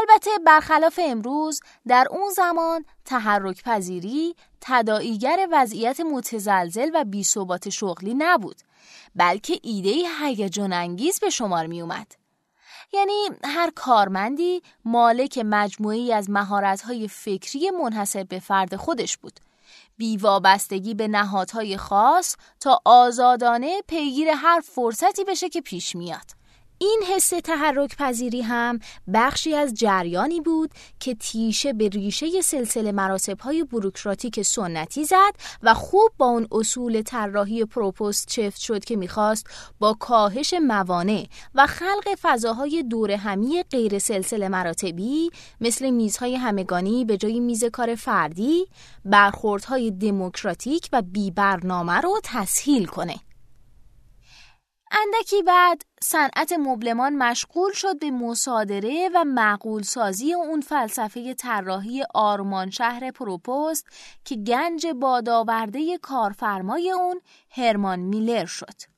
البته 0.00 0.30
برخلاف 0.46 1.00
امروز 1.02 1.60
در 1.88 2.06
اون 2.10 2.30
زمان 2.30 2.84
تحرک 3.04 3.62
پذیری 3.62 4.36
تداعیگر 4.60 5.48
وضعیت 5.52 6.00
متزلزل 6.00 6.90
و 6.94 7.04
بیثبات 7.04 7.68
شغلی 7.68 8.14
نبود 8.14 8.56
بلکه 9.14 9.58
ایده 9.62 9.94
هیجان 10.20 10.72
انگیز 10.72 11.20
به 11.20 11.30
شمار 11.30 11.66
می 11.66 11.80
اومد. 11.80 12.06
یعنی 12.92 13.28
هر 13.44 13.70
کارمندی 13.74 14.62
مالک 14.84 15.38
مجموعی 15.38 16.12
از 16.12 16.30
مهارت‌های 16.30 17.08
فکری 17.08 17.70
منحصر 17.70 18.24
به 18.24 18.38
فرد 18.38 18.76
خودش 18.76 19.16
بود. 19.16 19.40
بیوابستگی 19.96 20.94
به 20.94 21.08
نهادهای 21.08 21.76
خاص 21.76 22.36
تا 22.60 22.80
آزادانه 22.84 23.82
پیگیر 23.88 24.28
هر 24.28 24.60
فرصتی 24.60 25.24
بشه 25.24 25.48
که 25.48 25.60
پیش 25.60 25.96
میاد. 25.96 26.41
این 26.82 27.02
حس 27.08 27.28
تحرک 27.28 27.96
پذیری 27.96 28.42
هم 28.42 28.78
بخشی 29.14 29.54
از 29.54 29.74
جریانی 29.74 30.40
بود 30.40 30.70
که 31.00 31.14
تیشه 31.14 31.72
به 31.72 31.88
ریشه 31.88 32.40
سلسله 32.40 32.92
مراتب 32.92 33.40
های 33.40 33.64
بروکراتیک 33.64 34.42
سنتی 34.42 35.04
زد 35.04 35.32
و 35.62 35.74
خوب 35.74 36.10
با 36.18 36.26
اون 36.26 36.48
اصول 36.52 37.02
طراحی 37.02 37.64
پروپوست 37.64 38.28
چفت 38.28 38.60
شد 38.60 38.84
که 38.84 38.96
می‌خواست 38.96 39.46
با 39.78 39.94
کاهش 39.94 40.54
موانع 40.54 41.26
و 41.54 41.66
خلق 41.66 42.14
فضاهای 42.22 42.82
دور 42.82 43.10
همی 43.10 43.62
غیر 43.62 43.98
سلسله 43.98 44.48
مراتبی 44.48 45.30
مثل 45.60 45.90
میزهای 45.90 46.36
همگانی 46.36 47.04
به 47.04 47.16
جای 47.16 47.40
میز 47.40 47.64
کار 47.64 47.94
فردی 47.94 48.66
برخوردهای 49.04 49.90
دموکراتیک 49.90 50.88
و 50.92 51.02
بی 51.02 51.30
برنامه 51.30 52.00
رو 52.00 52.20
تسهیل 52.24 52.86
کنه. 52.86 53.14
اندکی 54.92 55.42
بعد 55.42 55.82
صنعت 56.02 56.52
مبلمان 56.52 57.16
مشغول 57.16 57.72
شد 57.72 57.98
به 57.98 58.10
مصادره 58.10 59.10
و 59.14 59.24
معقول 59.24 59.82
سازی 59.82 60.34
اون 60.34 60.60
فلسفه 60.60 61.34
طراحی 61.34 62.04
آرمان 62.14 62.70
شهر 62.70 63.10
پروپوست 63.10 63.86
که 64.24 64.36
گنج 64.36 64.86
بادآورده 64.86 65.98
کارفرمای 65.98 66.90
اون 66.90 67.20
هرمان 67.50 67.98
میلر 67.98 68.44
شد. 68.44 68.92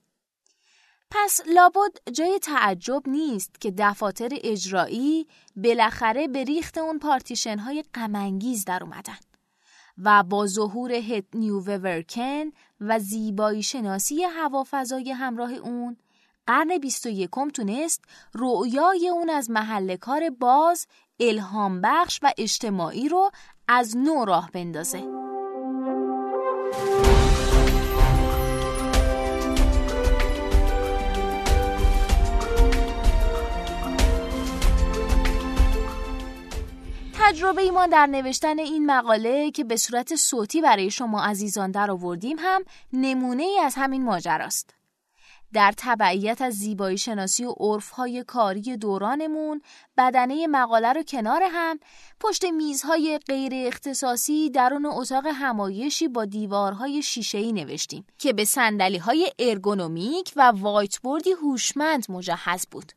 پس 1.11 1.41
لابد 1.47 2.13
جای 2.13 2.39
تعجب 2.39 3.03
نیست 3.07 3.61
که 3.61 3.71
دفاتر 3.79 4.29
اجرایی 4.33 5.27
بالاخره 5.57 6.29
به 6.29 6.45
ریخت 6.45 6.79
اون 6.79 6.99
پارتیشن 6.99 7.59
های 7.59 7.85
غمانگیز 7.95 8.65
در 8.65 8.83
اومدن 8.83 9.19
و 9.99 10.23
با 10.23 10.47
ظهور 10.47 10.93
هت 10.93 11.25
نیو 11.35 11.61
ورکن 11.61 12.45
و 12.89 12.99
زیبایی 12.99 13.63
شناسی 13.63 14.23
هوافضای 14.23 15.11
همراه 15.11 15.53
اون 15.53 15.97
قرن 16.47 16.79
21 16.79 17.31
تونست 17.55 18.05
رؤیای 18.35 19.09
اون 19.09 19.31
از 19.31 19.51
محل 19.51 19.97
کار 19.97 20.31
باز 20.31 20.87
الهام 21.21 21.81
بخش 21.81 22.21
و 22.23 22.33
اجتماعی 22.39 23.09
رو 23.09 23.31
از 23.69 23.97
نو 23.97 24.25
راه 24.25 24.51
بندازه. 24.53 25.34
تجربه 37.45 37.63
ایمان 37.63 37.89
در 37.89 38.07
نوشتن 38.07 38.59
این 38.59 38.87
مقاله 38.87 39.51
که 39.51 39.65
به 39.65 39.77
صورت 39.77 40.17
صوتی 40.17 40.61
برای 40.61 40.91
شما 40.91 41.23
عزیزان 41.23 41.71
در 41.71 41.91
آوردیم 41.91 42.37
هم 42.41 42.65
نمونه 42.93 43.43
ای 43.43 43.61
از 43.61 43.75
همین 43.77 44.05
ماجراست. 44.05 44.75
در 45.53 45.75
تبعیت 45.77 46.43
از 46.43 46.55
زیبایی 46.55 46.99
شناسی 46.99 47.45
و 47.45 47.55
عرفهای 47.61 48.25
کاری 48.25 48.77
دورانمون 48.77 49.63
بدنه 49.97 50.47
مقاله 50.47 50.93
رو 50.93 51.03
کنار 51.03 51.43
هم 51.51 51.79
پشت 52.21 52.45
میزهای 52.45 53.19
غیر 53.19 53.53
اختصاصی 53.55 54.51
درون 54.51 54.87
اتاق 54.87 55.27
همایشی 55.27 56.09
با 56.09 56.25
دیوارهای 56.25 57.03
شیشه‌ای 57.03 57.53
نوشتیم 57.53 58.07
که 58.19 58.33
به 58.33 58.45
صندلی 58.45 58.99
های 58.99 59.33
ارگونومیک 59.39 60.33
و 60.37 60.53
whiteboard 60.57 60.99
ی 60.99 61.31
هوشمند 61.33 62.07
مجهز 62.09 62.67
بود. 62.71 62.93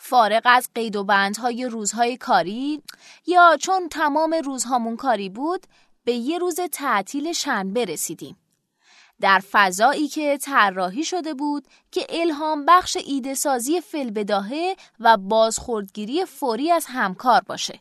فارغ 0.00 0.42
از 0.44 0.68
قید 0.74 0.96
و 0.96 1.04
بندهای 1.04 1.64
روزهای 1.64 2.16
کاری 2.16 2.82
یا 3.26 3.56
چون 3.60 3.88
تمام 3.88 4.34
روزهامون 4.44 4.96
کاری 4.96 5.28
بود 5.28 5.66
به 6.04 6.12
یه 6.12 6.38
روز 6.38 6.60
تعطیل 6.72 7.32
شنبه 7.32 7.84
رسیدیم. 7.84 8.36
در 9.20 9.42
فضایی 9.50 10.08
که 10.08 10.38
طراحی 10.42 11.04
شده 11.04 11.34
بود 11.34 11.68
که 11.90 12.06
الهام 12.08 12.66
بخش 12.66 12.96
ایده 13.06 13.34
سازی 13.34 13.80
فی‌البداهه 13.80 14.76
و 15.00 15.16
بازخوردگیری 15.16 16.24
فوری 16.24 16.70
از 16.70 16.86
همکار 16.88 17.40
باشه. 17.46 17.80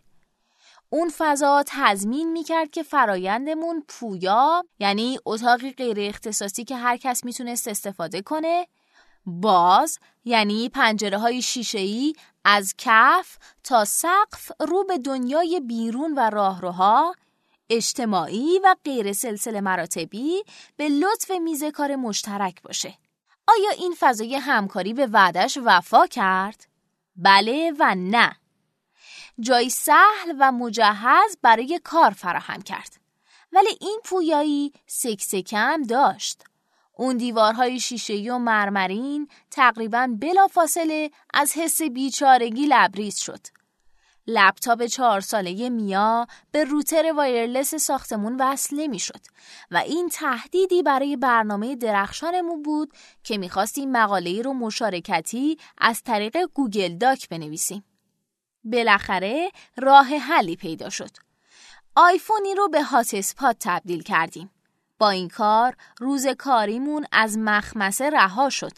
اون 0.89 1.11
فضا 1.17 1.63
تضمین 1.67 2.31
می‌کرد 2.31 2.71
که 2.71 2.83
فرایندمون 2.83 3.83
پویا 3.87 4.65
یعنی 4.79 5.19
اتاقی 5.25 5.71
غیر 5.71 5.99
اختصاصی 5.99 6.63
که 6.63 6.75
هر 6.75 6.97
کس 6.97 7.25
می‌تونست 7.25 7.67
استفاده 7.67 8.21
کنه 8.21 8.67
باز 9.27 9.99
یعنی 10.25 10.69
پنجره 10.69 11.17
های 11.17 11.41
شیشه 11.41 12.13
از 12.45 12.73
کف 12.77 13.37
تا 13.63 13.85
سقف 13.85 14.51
رو 14.59 14.83
به 14.83 14.97
دنیای 14.97 15.59
بیرون 15.59 16.13
و 16.17 16.29
راهروها 16.29 17.15
اجتماعی 17.69 18.59
و 18.63 18.75
غیر 18.83 19.13
سلسله 19.13 19.61
مراتبی 19.61 20.43
به 20.77 20.89
لطف 20.89 21.31
میزه 21.31 21.71
کار 21.71 21.95
مشترک 21.95 22.61
باشه. 22.61 22.93
آیا 23.47 23.69
این 23.69 23.95
فضای 23.99 24.35
همکاری 24.35 24.93
به 24.93 25.07
وعدش 25.07 25.57
وفا 25.63 26.07
کرد؟ 26.07 26.67
بله 27.15 27.73
و 27.79 27.95
نه. 27.95 28.35
جای 29.39 29.69
سهل 29.69 30.35
و 30.39 30.51
مجهز 30.51 31.37
برای 31.41 31.79
کار 31.83 32.11
فراهم 32.11 32.61
کرد. 32.61 32.97
ولی 33.51 33.77
این 33.81 33.99
پویایی 34.03 34.73
سکسکم 34.87 35.83
داشت. 35.83 36.43
اون 36.97 37.17
دیوارهای 37.17 37.79
شیشه‌ای 37.79 38.29
و 38.29 38.37
مرمرین 38.37 39.27
تقریبا 39.51 40.09
بلافاصله 40.21 41.11
از 41.33 41.53
حس 41.53 41.81
بیچارگی 41.81 42.65
لبریز 42.69 43.17
شد. 43.17 43.39
لپتاپ 44.27 44.85
چهار 44.85 45.19
ساله 45.19 45.69
میا 45.69 46.27
به 46.51 46.63
روتر 46.63 47.13
وایرلس 47.13 47.75
ساختمون 47.75 48.35
وصل 48.39 48.75
نمی 48.75 48.99
شد 48.99 49.19
و 49.71 49.77
این 49.77 50.09
تهدیدی 50.09 50.83
برای 50.83 51.17
برنامه 51.17 51.75
درخشانمون 51.75 52.61
بود 52.61 52.93
که 53.23 53.37
می‌خواستیم 53.37 53.91
مقاله 53.91 54.41
رو 54.41 54.53
مشارکتی 54.53 55.57
از 55.77 56.03
طریق 56.03 56.37
گوگل 56.53 56.97
داک 56.97 57.29
بنویسیم. 57.29 57.83
بالاخره 58.63 59.51
راه 59.77 60.07
حلی 60.07 60.55
پیدا 60.55 60.89
شد. 60.89 61.11
آیفونی 61.95 62.55
رو 62.55 62.69
به 62.69 62.83
هات 62.83 63.13
اسپات 63.13 63.57
تبدیل 63.59 64.03
کردیم. 64.03 64.49
با 64.99 65.09
این 65.09 65.27
کار 65.27 65.75
روز 65.99 66.27
کاریمون 66.27 67.05
از 67.11 67.37
مخمسه 67.37 68.09
رها 68.09 68.49
شد. 68.49 68.71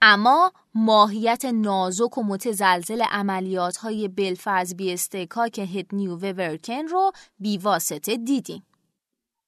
اما 0.00 0.52
ماهیت 0.74 1.44
نازک 1.44 2.18
و 2.18 2.22
متزلزل 2.22 3.02
عملیات 3.02 3.76
های 3.76 4.08
بلفز 4.08 4.74
بی 4.74 4.92
استکاک 4.92 5.58
هد 5.58 5.86
نیو 5.92 6.16
ورکن 6.16 6.86
رو 6.86 7.12
بیواسطه 7.38 8.16
دیدیم. 8.16 8.66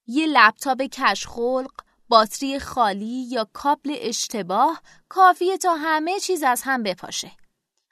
یه 0.06 0.26
لپتاپ 0.26 0.82
کشخلق، 0.82 1.72
باتری 2.08 2.58
خالی 2.58 3.26
یا 3.30 3.48
کابل 3.52 3.96
اشتباه 4.00 4.82
کافیه 5.08 5.58
تا 5.58 5.74
همه 5.74 6.20
چیز 6.20 6.42
از 6.42 6.62
هم 6.64 6.82
بپاشه. 6.82 7.30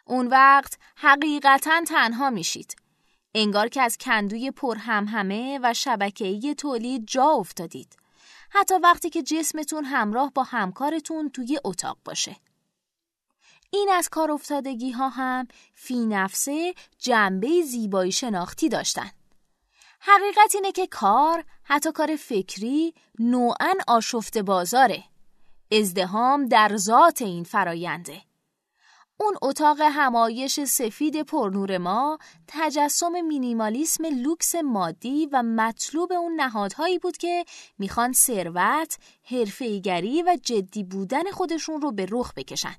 اون 0.07 0.27
وقت 0.27 0.79
حقیقتا 0.97 1.83
تنها 1.87 2.31
میشید. 2.31 2.77
انگار 3.35 3.69
که 3.69 3.83
از 3.83 3.99
کندوی 3.99 4.51
پر 4.51 4.77
همه 4.77 5.61
و 5.63 5.75
شبکه‌ای 5.75 6.55
تولید 6.55 7.07
جا 7.07 7.25
افتادید. 7.25 8.02
حتی 8.55 8.75
وقتی 8.75 9.11
که 9.11 9.23
جسمتون 9.23 9.85
همراه 9.85 10.33
با 10.35 10.43
همکارتون 10.43 11.31
توی 11.31 11.61
اتاق 11.65 11.99
باشه. 12.05 12.37
این 13.71 13.91
از 13.95 14.09
کار 14.09 14.31
افتادگی 14.31 14.91
ها 14.91 15.09
هم 15.09 15.49
فی 15.75 16.07
نفسه 16.07 16.75
جنبه 16.99 17.63
زیبایی 17.63 18.13
شناختی 18.13 18.69
داشتن. 18.69 19.11
حقیقت 20.01 20.55
اینه 20.55 20.73
که 20.73 20.87
کار 20.87 21.45
حتی 21.63 21.93
کار 21.93 22.17
فکری 22.17 22.95
نوعا 23.19 23.75
آشفت 23.89 24.39
بازاره. 24.39 25.05
ازدهام 25.73 26.49
در 26.49 26.77
ذات 26.77 27.23
این 27.23 27.45
فراینده. 27.45 28.23
اون 29.23 29.35
اتاق 29.43 29.81
همایش 29.81 30.61
سفید 30.61 31.23
پرنور 31.23 31.79
ما 31.79 32.19
تجسم 32.49 33.21
مینیمالیسم 33.21 34.05
لوکس 34.05 34.55
مادی 34.55 35.29
و 35.33 35.43
مطلوب 35.43 36.13
اون 36.13 36.41
نهادهایی 36.41 36.99
بود 36.99 37.17
که 37.17 37.45
می‌خوان 37.79 38.13
ثروت، 38.13 38.99
حرفه‌ایگری 39.25 40.23
و 40.23 40.37
جدی 40.43 40.85
بودن 40.85 41.31
خودشون 41.31 41.81
رو 41.81 41.93
به 41.93 42.07
رخ 42.11 42.33
بکشن. 42.37 42.75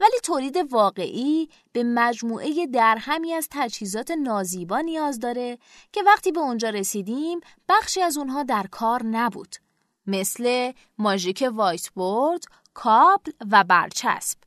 ولی 0.00 0.20
تولید 0.22 0.56
واقعی 0.72 1.48
به 1.72 1.82
مجموعه 1.82 2.66
درهمی 2.66 3.32
از 3.32 3.48
تجهیزات 3.50 4.10
نازیبا 4.10 4.80
نیاز 4.80 5.20
داره 5.20 5.58
که 5.92 6.02
وقتی 6.02 6.32
به 6.32 6.40
اونجا 6.40 6.68
رسیدیم 6.68 7.40
بخشی 7.68 8.02
از 8.02 8.18
اونها 8.18 8.42
در 8.42 8.66
کار 8.70 9.02
نبود. 9.02 9.56
مثل 10.06 10.72
ماژیک 10.98 11.48
وایت 11.52 11.90
بورد، 11.90 12.44
کابل 12.74 13.32
و 13.50 13.64
برچسب. 13.64 14.38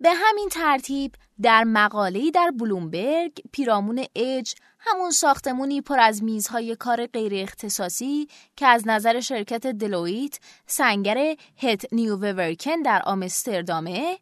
به 0.00 0.10
همین 0.14 0.48
ترتیب 0.48 1.14
در 1.42 1.64
مقاله‌ای 1.64 2.30
در 2.30 2.50
بلومبرگ 2.50 3.32
پیرامون 3.52 4.04
اج 4.14 4.54
همون 4.78 5.10
ساختمونی 5.10 5.80
پر 5.80 6.00
از 6.00 6.22
میزهای 6.22 6.76
کار 6.76 7.06
غیر 7.06 7.32
اختصاصی 7.34 8.28
که 8.56 8.66
از 8.66 8.88
نظر 8.88 9.20
شرکت 9.20 9.66
دلویت 9.66 10.38
سنگر 10.66 11.36
هت 11.56 11.92
نیو 11.92 12.16
ورکن 12.16 12.82
در 12.82 13.02
آمستردامه 13.04 14.18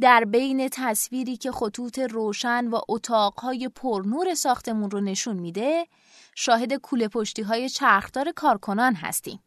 در 0.00 0.24
بین 0.24 0.68
تصویری 0.72 1.36
که 1.36 1.52
خطوط 1.52 1.98
روشن 1.98 2.68
و 2.68 2.80
اتاقهای 2.88 3.68
پرنور 3.68 4.34
ساختمون 4.34 4.90
رو 4.90 5.00
نشون 5.00 5.36
میده 5.36 5.86
شاهد 6.34 6.74
کوله 6.74 7.08
پشتی 7.08 7.42
های 7.42 7.68
چرخدار 7.68 8.32
کارکنان 8.32 8.94
هستیم. 8.94 9.40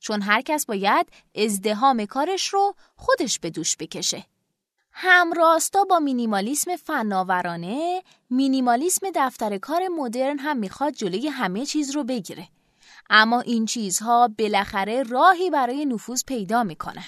چون 0.00 0.22
هر 0.22 0.40
کس 0.40 0.66
باید 0.66 1.06
ازدهام 1.34 2.04
کارش 2.04 2.48
رو 2.48 2.74
خودش 2.96 3.38
به 3.38 3.50
دوش 3.50 3.76
بکشه. 3.76 4.24
همراستا 4.92 5.84
با 5.84 5.98
مینیمالیسم 5.98 6.76
فناورانه 6.76 8.02
مینیمالیسم 8.30 9.06
دفتر 9.14 9.58
کار 9.58 9.88
مدرن 9.88 10.38
هم 10.38 10.56
می‌خواد 10.56 10.92
جلوی 10.92 11.28
همه 11.28 11.66
چیز 11.66 11.90
رو 11.90 12.04
بگیره. 12.04 12.48
اما 13.10 13.40
این 13.40 13.66
چیزها 13.66 14.28
بالاخره 14.38 15.02
راهی 15.02 15.50
برای 15.50 15.86
نفوذ 15.86 16.22
پیدا 16.26 16.64
می‌کنن. 16.64 17.04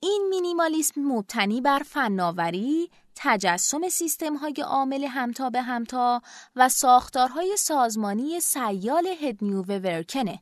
این 0.00 0.26
مینیمالیسم 0.30 1.00
مبتنی 1.00 1.60
بر 1.60 1.82
فناوری 1.86 2.90
تجسم 3.14 3.88
سیستم 3.88 4.36
های 4.36 4.54
عامل 4.66 5.04
همتا 5.04 5.50
به 5.50 5.62
همتا 5.62 6.22
و 6.56 6.68
ساختارهای 6.68 7.56
سازمانی 7.56 8.40
سیال 8.40 9.06
هدنیو 9.20 9.62
ورکنه. 9.62 10.40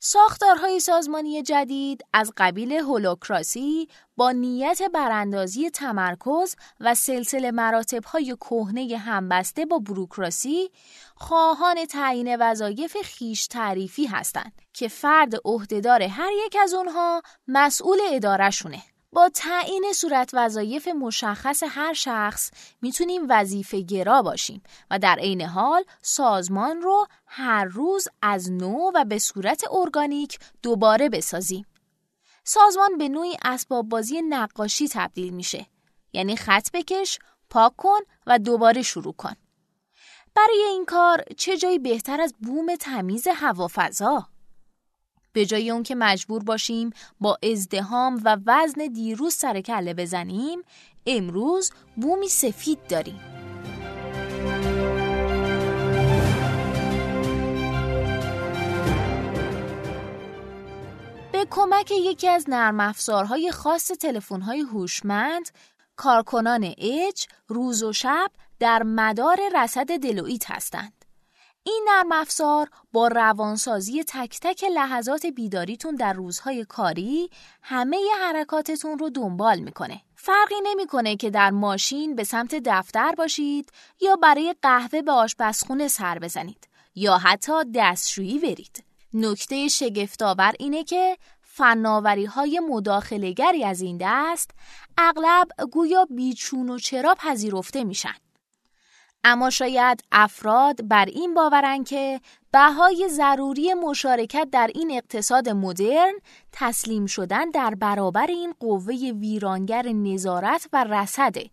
ساختارهای 0.00 0.80
سازمانی 0.80 1.42
جدید 1.42 2.04
از 2.12 2.32
قبیل 2.36 2.72
هولوکراسی 2.72 3.88
با 4.16 4.32
نیت 4.32 4.82
براندازی 4.94 5.70
تمرکز 5.70 6.56
و 6.80 6.94
سلسله 6.94 7.50
مراتبهای 7.50 8.36
کهنه 8.40 8.96
همبسته 8.96 9.66
با 9.66 9.78
بروکراسی 9.78 10.70
خواهان 11.14 11.84
تعیین 11.84 12.36
وظایف 12.36 12.96
خیش 13.04 13.46
تعریفی 13.46 14.06
هستند 14.06 14.62
که 14.72 14.88
فرد 14.88 15.32
عهدهدار 15.44 16.02
هر 16.02 16.30
یک 16.46 16.56
از 16.62 16.74
اونها 16.74 17.22
مسئول 17.48 17.98
ادارهشونه. 18.12 18.82
با 19.12 19.28
تعیین 19.28 19.92
صورت 19.94 20.30
وظایف 20.32 20.88
مشخص 20.88 21.62
هر 21.68 21.92
شخص 21.92 22.50
می‌تونیم 22.82 23.22
وظیفه 23.28 23.80
گرا 23.80 24.22
باشیم 24.22 24.62
و 24.90 24.98
در 24.98 25.16
عین 25.18 25.42
حال 25.42 25.84
سازمان 26.02 26.82
رو 26.82 27.06
هر 27.38 27.64
روز 27.64 28.08
از 28.22 28.52
نو 28.52 28.90
و 28.94 29.04
به 29.04 29.18
صورت 29.18 29.64
ارگانیک 29.70 30.38
دوباره 30.62 31.08
بسازیم. 31.08 31.66
سازمان 32.44 32.98
به 32.98 33.08
نوعی 33.08 33.36
اسباب 33.44 33.88
بازی 33.88 34.22
نقاشی 34.22 34.88
تبدیل 34.88 35.34
میشه. 35.34 35.66
یعنی 36.12 36.36
خط 36.36 36.70
بکش، 36.72 37.18
پاک 37.50 37.76
کن 37.76 37.98
و 38.26 38.38
دوباره 38.38 38.82
شروع 38.82 39.12
کن. 39.12 39.32
برای 40.34 40.62
این 40.68 40.84
کار 40.84 41.24
چه 41.36 41.56
جایی 41.56 41.78
بهتر 41.78 42.20
از 42.20 42.34
بوم 42.42 42.76
تمیز 42.76 43.28
هوافضا؟ 43.28 44.28
به 45.32 45.46
جای 45.46 45.70
اون 45.70 45.82
که 45.82 45.94
مجبور 45.94 46.44
باشیم 46.44 46.90
با 47.20 47.38
ازدهام 47.42 48.20
و 48.24 48.38
وزن 48.46 48.86
دیروز 48.86 49.34
سر 49.34 49.60
کله 49.60 49.94
بزنیم 49.94 50.62
امروز 51.06 51.72
بومی 51.96 52.28
سفید 52.28 52.86
داریم 52.86 53.45
کمک 61.56 61.90
یکی 61.90 62.28
از 62.28 62.50
نرم 62.50 62.80
افزارهای 62.80 63.50
خاص 63.50 63.86
تلفن‌های 63.86 64.60
هوشمند 64.60 65.50
کارکنان 65.96 66.74
اج 66.78 67.26
روز 67.48 67.82
و 67.82 67.92
شب 67.92 68.30
در 68.58 68.82
مدار 68.82 69.38
رصد 69.54 69.96
دلویت 69.96 70.50
هستند 70.50 71.04
این 71.62 71.86
نرم 71.88 72.12
افزار 72.12 72.68
با 72.92 73.08
روانسازی 73.08 74.04
تک 74.04 74.40
تک 74.42 74.64
لحظات 74.64 75.26
بیداریتون 75.26 75.94
در 75.94 76.12
روزهای 76.12 76.64
کاری 76.64 77.30
همه 77.62 77.96
ی 77.96 78.10
حرکاتتون 78.20 78.98
رو 78.98 79.10
دنبال 79.10 79.58
می‌کنه. 79.58 80.00
فرقی 80.16 80.60
نمی‌کنه 80.62 81.16
که 81.16 81.30
در 81.30 81.50
ماشین 81.50 82.16
به 82.16 82.24
سمت 82.24 82.54
دفتر 82.64 83.12
باشید 83.12 83.72
یا 84.00 84.16
برای 84.16 84.54
قهوه 84.62 85.02
به 85.02 85.12
آشپزخونه 85.12 85.88
سر 85.88 86.18
بزنید 86.18 86.68
یا 86.94 87.18
حتی 87.18 87.52
دستشویی 87.74 88.38
برید. 88.38 88.86
نکته 89.14 89.68
شگفتآور 89.68 90.52
اینه 90.58 90.84
که 90.84 91.16
فناوری 91.56 92.24
های 92.24 92.60
مداخلگری 92.60 93.64
از 93.64 93.80
این 93.80 93.98
دست 94.00 94.50
اغلب 94.98 95.48
گویا 95.72 96.06
بیچون 96.10 96.70
و 96.70 96.78
چرا 96.78 97.14
پذیرفته 97.14 97.84
میشن. 97.84 98.14
اما 99.24 99.50
شاید 99.50 100.04
افراد 100.12 100.88
بر 100.88 101.04
این 101.04 101.34
باورن 101.34 101.84
که 101.84 102.20
بهای 102.52 103.08
ضروری 103.08 103.74
مشارکت 103.74 104.48
در 104.52 104.70
این 104.74 104.90
اقتصاد 104.90 105.48
مدرن 105.48 106.12
تسلیم 106.52 107.06
شدن 107.06 107.50
در 107.50 107.74
برابر 107.74 108.26
این 108.26 108.54
قوه 108.60 108.94
ویرانگر 108.94 109.86
نظارت 109.88 110.68
و 110.72 110.84
رسده 110.84 111.50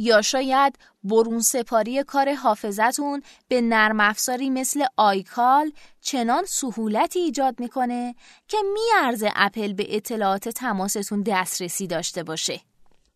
یا 0.00 0.22
شاید 0.22 0.78
برون 1.04 1.40
سپاری 1.40 2.02
کار 2.02 2.34
حافظتون 2.34 3.22
به 3.48 3.60
نرم 3.60 4.00
افزاری 4.00 4.50
مثل 4.50 4.84
آیکال 4.96 5.72
چنان 6.00 6.44
سهولتی 6.44 7.18
ایجاد 7.18 7.60
می‌کنه 7.60 8.14
که 8.48 8.56
میارزه 8.74 9.32
اپل 9.36 9.72
به 9.72 9.96
اطلاعات 9.96 10.48
تماستون 10.48 11.22
دسترسی 11.22 11.86
داشته 11.86 12.22
باشه. 12.22 12.60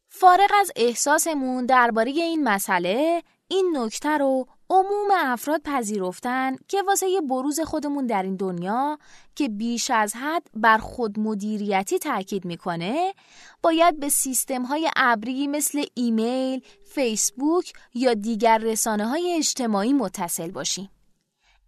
فارغ 0.09 0.51
از 0.61 0.70
احساسمون 0.77 1.66
درباره 1.66 2.11
این 2.11 2.44
مسئله 2.44 3.23
این 3.49 3.77
نکته 3.77 4.18
رو 4.18 4.47
عموم 4.70 5.09
افراد 5.16 5.61
پذیرفتن 5.64 6.57
که 6.68 6.83
واسه 6.83 7.20
بروز 7.31 7.61
خودمون 7.61 8.07
در 8.07 8.22
این 8.22 8.37
دنیا 8.37 8.98
که 9.35 9.48
بیش 9.48 9.90
از 9.90 10.14
حد 10.16 10.46
بر 10.55 10.79
خود 10.79 11.20
مدیریتی 11.20 11.98
تاکید 11.98 12.44
می‌کنه 12.44 13.14
باید 13.62 14.00
به 14.00 14.09
سیستم 14.09 14.62
های 14.62 14.90
ابری 14.96 15.46
مثل 15.46 15.85
ایمیل، 15.94 16.61
فیسبوک 16.85 17.72
یا 17.94 18.14
دیگر 18.14 18.59
رسانه 18.59 19.07
های 19.07 19.35
اجتماعی 19.37 19.92
متصل 19.92 20.50
باشیم. 20.50 20.90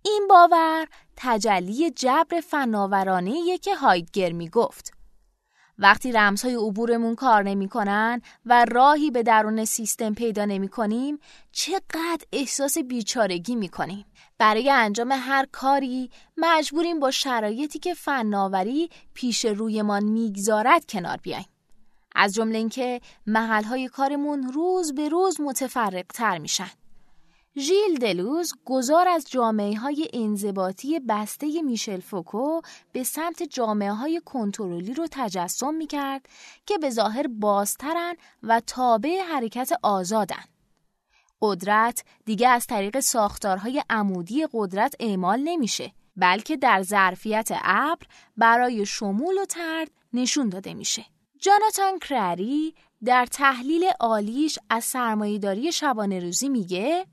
این 0.03 0.27
باور 0.31 0.87
تجلی 1.17 1.91
جبر 1.91 2.41
فناورانه 2.41 3.59
که 3.59 3.75
هایدگر 3.75 4.33
می 4.33 4.49
گفت. 4.49 4.96
وقتی 5.79 6.13
رمزهای 6.13 6.55
عبورمون 6.55 7.15
کار 7.15 7.43
نمی‌کنن 7.43 8.21
و 8.47 8.65
راهی 8.65 9.11
به 9.11 9.23
درون 9.23 9.65
سیستم 9.65 10.15
پیدا 10.15 10.45
نمی 10.45 10.69
کنیم 10.69 11.19
چقدر 11.53 12.25
احساس 12.33 12.79
بیچارگی 12.79 13.57
می 13.57 13.69
کنیم. 13.69 14.07
برای 14.39 14.71
انجام 14.71 15.13
هر 15.13 15.47
کاری 15.53 16.11
مجبوریم 16.37 17.01
با 17.01 17.11
شرایطی 17.11 17.79
که 17.79 17.95
فناوری 17.95 18.91
پیش 19.15 19.45
رویمان 19.45 20.05
می‌گذارد 20.05 20.87
کنار 20.87 21.17
بیایم. 21.17 21.47
از 22.15 22.35
جمله 22.35 22.59
اینکه 22.59 23.01
محلهای 23.27 23.89
کارمون 23.89 24.53
روز 24.53 24.95
به 24.95 25.09
روز 25.09 25.41
متفرق 25.41 26.07
تر 26.15 26.39
میشن. 26.39 26.71
ژیل 27.59 27.99
دلوز 28.01 28.53
گذار 28.65 29.09
از 29.09 29.27
جامعه 29.31 29.77
های 29.77 30.09
انضباطی 30.13 31.01
بسته 31.01 31.63
میشل 31.63 32.01
فوکو 32.01 32.61
به 32.93 33.05
سمت 33.05 33.43
جامعه 33.43 33.93
های 33.93 34.23
کنترلی 34.25 34.95
رو 34.95 35.07
تجسم 35.11 35.75
می 35.75 35.87
کرد 35.87 36.29
که 36.67 36.79
به 36.79 36.91
ظاهر 36.91 37.27
بازترن 37.27 38.15
و 38.43 38.61
تابع 38.67 39.21
حرکت 39.21 39.73
آزادن. 39.83 40.45
قدرت 41.43 42.05
دیگه 42.25 42.49
از 42.49 42.67
طریق 42.67 43.01
ساختارهای 43.01 43.83
عمودی 43.91 44.47
قدرت 44.53 44.95
اعمال 45.01 45.41
نمیشه 45.45 45.93
بلکه 46.17 46.57
در 46.57 46.83
ظرفیت 46.83 47.49
ابر 47.63 48.07
برای 48.37 48.87
شمول 48.87 49.39
و 49.39 49.45
ترد 49.45 49.91
نشون 50.13 50.49
داده 50.49 50.75
میشه. 50.75 51.05
جاناتان 51.39 51.99
کرری 51.99 52.75
در 53.05 53.27
تحلیل 53.27 53.85
عالیش 54.01 54.59
از 54.71 54.85
سرمایهداری 54.85 55.73
شبانه 55.73 56.21
روزی 56.21 56.49
میگه 56.49 57.07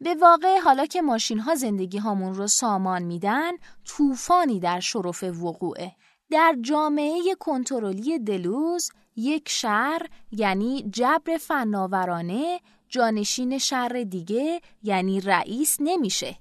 به 0.00 0.14
واقع 0.14 0.60
حالا 0.60 0.86
که 0.86 1.02
ماشین 1.02 1.38
ها 1.38 1.54
زندگی 1.54 1.98
هامون 1.98 2.34
رو 2.34 2.46
سامان 2.46 3.02
میدن 3.02 3.52
طوفانی 3.84 4.60
در 4.60 4.80
شرف 4.80 5.22
وقوعه. 5.22 5.92
در 6.30 6.56
جامعه 6.60 7.34
کنترلی 7.40 8.18
دلوز 8.18 8.90
یک 9.16 9.48
شهر 9.48 10.06
یعنی 10.32 10.82
جبر 10.92 11.36
فناورانه 11.36 12.60
جانشین 12.88 13.58
شهر 13.58 14.02
دیگه 14.02 14.60
یعنی 14.82 15.20
رئیس 15.20 15.76
نمیشه. 15.80 16.36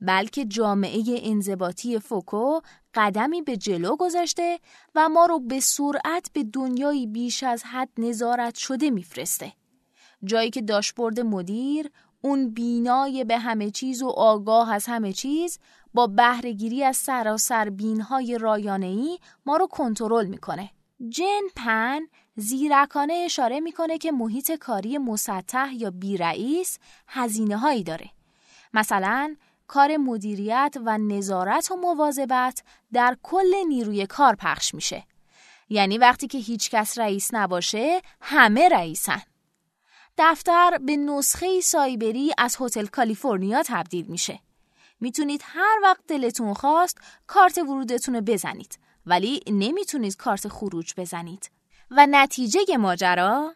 بلکه 0.00 0.44
جامعه 0.44 1.02
انضباطی 1.08 1.98
فوکو 1.98 2.60
قدمی 2.94 3.42
به 3.42 3.56
جلو 3.56 3.96
گذاشته 3.96 4.58
و 4.94 5.08
ما 5.08 5.26
رو 5.26 5.40
به 5.40 5.60
سرعت 5.60 6.30
به 6.32 6.42
دنیایی 6.42 7.06
بیش 7.06 7.42
از 7.42 7.64
حد 7.64 7.88
نظارت 7.98 8.54
شده 8.54 8.90
میفرسته. 8.90 9.52
جایی 10.24 10.50
که 10.50 10.62
داشبورد 10.62 11.20
مدیر 11.20 11.90
اون 12.22 12.50
بینای 12.50 13.24
به 13.24 13.38
همه 13.38 13.70
چیز 13.70 14.02
و 14.02 14.08
آگاه 14.08 14.72
از 14.72 14.86
همه 14.86 15.12
چیز 15.12 15.58
با 15.94 16.06
بهرهگیری 16.06 16.84
از 16.84 16.96
سراسر 16.96 17.70
بینهای 17.70 18.38
رایانه‌ای 18.38 19.18
ما 19.46 19.56
رو 19.56 19.66
کنترل 19.66 20.26
می‌کنه. 20.26 20.70
جن 21.08 21.42
پن 21.56 22.00
زیرکانه 22.36 23.12
اشاره 23.12 23.60
می‌کنه 23.60 23.98
که 23.98 24.12
محیط 24.12 24.52
کاری 24.52 24.98
مسطح 24.98 25.72
یا 25.74 25.90
بیرئیس 25.90 26.78
هزینه 27.08 27.56
هایی 27.56 27.82
داره. 27.82 28.10
مثلا 28.74 29.36
کار 29.66 29.96
مدیریت 29.96 30.76
و 30.84 30.98
نظارت 30.98 31.70
و 31.70 31.76
مواظبت 31.76 32.62
در 32.92 33.16
کل 33.22 33.54
نیروی 33.68 34.06
کار 34.06 34.34
پخش 34.34 34.74
میشه. 34.74 35.04
یعنی 35.68 35.98
وقتی 35.98 36.26
که 36.26 36.38
هیچ 36.38 36.70
کس 36.70 36.98
رئیس 36.98 37.34
نباشه 37.34 38.00
همه 38.20 38.68
رئیسن. 38.68 39.22
دفتر 40.22 40.78
به 40.78 40.96
نسخه 40.96 41.60
سایبری 41.60 42.32
از 42.38 42.56
هتل 42.60 42.86
کالیفرنیا 42.86 43.62
تبدیل 43.66 44.06
میشه. 44.06 44.40
می‌تونید 45.00 45.42
هر 45.44 45.78
وقت 45.82 46.00
دلتون 46.08 46.54
خواست 46.54 46.98
کارت 47.26 47.58
ورودتون 47.58 48.14
رو 48.14 48.20
بزنید 48.20 48.78
ولی 49.06 49.40
نمی‌تونید 49.46 50.16
کارت 50.16 50.48
خروج 50.48 50.94
بزنید. 50.96 51.50
و 51.90 52.06
نتیجه 52.10 52.76
ماجرا 52.78 53.54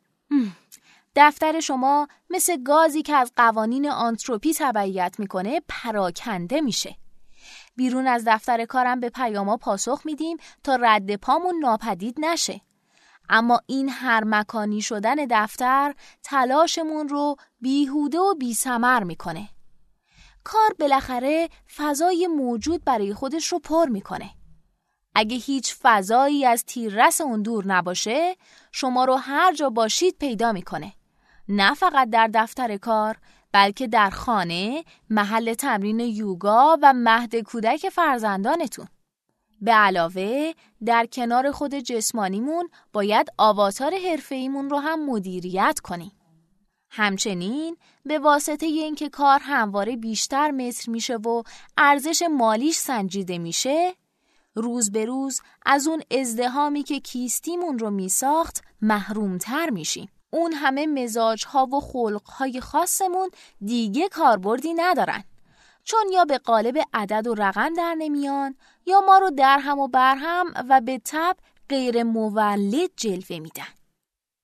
دفتر 1.17 1.61
شما 1.61 2.09
مثل 2.31 2.63
گازی 2.63 3.03
که 3.03 3.15
از 3.15 3.33
قوانین 3.37 3.91
آنتروپی 3.91 4.55
تبعیت 4.55 5.15
می‌کنه 5.19 5.61
پراکنده 5.69 6.61
میشه. 6.61 6.97
بیرون 7.77 8.07
از 8.07 8.25
دفتر 8.27 8.65
کارم 8.65 9.01
به 9.01 9.09
پیاما 9.09 9.57
پاسخ 9.57 10.01
میدیم 10.05 10.37
تا 10.65 10.77
رد 10.77 11.17
پامون 11.17 11.59
ناپدید 11.59 12.17
نشه. 12.19 12.61
اما 13.29 13.61
این 13.67 13.89
هر 13.89 14.25
مکانی 14.25 14.81
شدن 14.81 15.15
دفتر 15.31 15.95
تلاشمون 16.23 17.09
رو 17.09 17.37
بیهوده 17.61 18.19
و 18.19 18.35
بیسمر 18.35 19.03
می‌کنه. 19.03 19.49
کار 20.45 20.75
بالاخره 20.79 21.49
فضای 21.77 22.27
موجود 22.27 22.85
برای 22.85 23.15
خودش 23.15 23.47
رو 23.47 23.59
پر 23.59 23.89
می‌کنه. 23.89 24.31
اگه 25.15 25.37
هیچ 25.37 25.77
فضایی 25.83 26.47
از 26.47 26.65
تیررس 26.65 27.21
اون 27.21 27.43
دور 27.43 27.67
نباشه 27.67 28.37
شما 28.73 29.05
رو 29.05 29.15
هر 29.15 29.55
جا 29.55 29.71
باشید 29.71 30.19
پیدا 30.19 30.53
می‌کنه 30.53 30.93
نه 31.49 31.75
فقط 31.75 32.11
در 32.11 32.31
دفتر 32.35 32.77
کار 32.77 33.17
بلکه 33.53 33.87
در 33.87 34.11
خانه، 34.11 34.85
محل 35.11 35.55
تمرین 35.55 36.01
یوگا 36.01 36.79
و 36.83 36.93
مهد 36.93 37.37
کودک 37.37 37.89
فرزندانتون. 37.89 38.87
به 39.61 39.73
علاوه 39.73 40.53
در 40.85 41.07
کنار 41.07 41.51
خود 41.51 41.75
جسمانیمون 41.75 42.69
باید 42.93 43.29
آواتار 43.39 43.95
حرفه‌ایمون 43.95 44.71
رو 44.71 44.79
هم 44.79 45.07
مدیریت 45.11 45.81
کنیم. 45.83 46.13
همچنین 46.91 47.77
به 48.05 48.19
واسطه 48.19 48.67
اینکه 48.67 49.09
کار 49.09 49.41
همواره 49.43 49.97
بیشتر 49.97 50.51
متر 50.51 50.91
میشه 50.91 51.17
و 51.17 51.43
ارزش 51.79 52.23
مالیش 52.31 52.77
سنجیده 52.77 53.39
میشه 53.39 53.95
روز 54.55 54.93
به 54.93 55.05
روز 55.05 55.41
از 55.67 55.87
اون 55.87 56.03
ازدهامی 56.11 56.83
که 56.83 57.01
کیستیمون 57.01 57.79
رو 57.79 57.91
میساخت 57.91 58.65
محرومتر 58.83 59.71
میشیم. 59.71 60.09
اون 60.31 60.53
همه 60.53 60.87
مزاج 60.87 61.45
ها 61.45 61.67
و 61.67 61.81
خلق 61.81 62.29
های 62.29 62.61
خاصمون 62.61 63.31
دیگه 63.65 64.09
کاربردی 64.09 64.75
ندارن. 64.75 65.25
چون 65.85 66.05
یا 66.13 66.25
به 66.25 66.39
قالب 66.39 66.79
عدد 66.93 67.27
و 67.27 67.35
رقم 67.35 67.75
در 67.75 67.95
نمیان 67.99 68.57
یا 68.87 69.01
ما 69.01 69.19
رو 69.19 69.31
در 69.31 69.59
هم 69.59 69.79
و 69.79 69.89
برهم 69.89 70.47
و 70.69 70.81
به 70.81 71.01
تب 71.05 71.37
غیر 71.69 72.03
مولد 72.03 72.91
جلوه 72.97 73.39
میدن. 73.39 73.75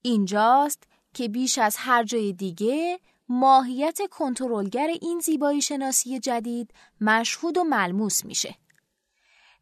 اینجاست 0.02 0.82
که 1.14 1.28
بیش 1.28 1.58
از 1.58 1.76
هر 1.78 2.04
جای 2.04 2.32
دیگه 2.32 3.00
ماهیت 3.28 3.98
کنترلگر 4.10 4.86
این 4.86 5.20
زیبایی 5.20 5.62
شناسی 5.62 6.18
جدید 6.18 6.74
مشهود 7.00 7.58
و 7.58 7.64
ملموس 7.64 8.24
میشه. 8.24 8.54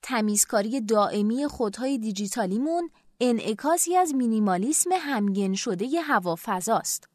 تمیزکاری 0.03 0.81
دائمی 0.81 1.47
خودهای 1.47 1.99
دیجیتالیمون 1.99 2.91
انعکاسی 3.21 3.97
از 3.97 4.15
مینیمالیسم 4.15 4.91
همگن 4.93 5.55
شده 5.55 5.85
ی 5.85 5.97
هوافضاست. 5.97 7.09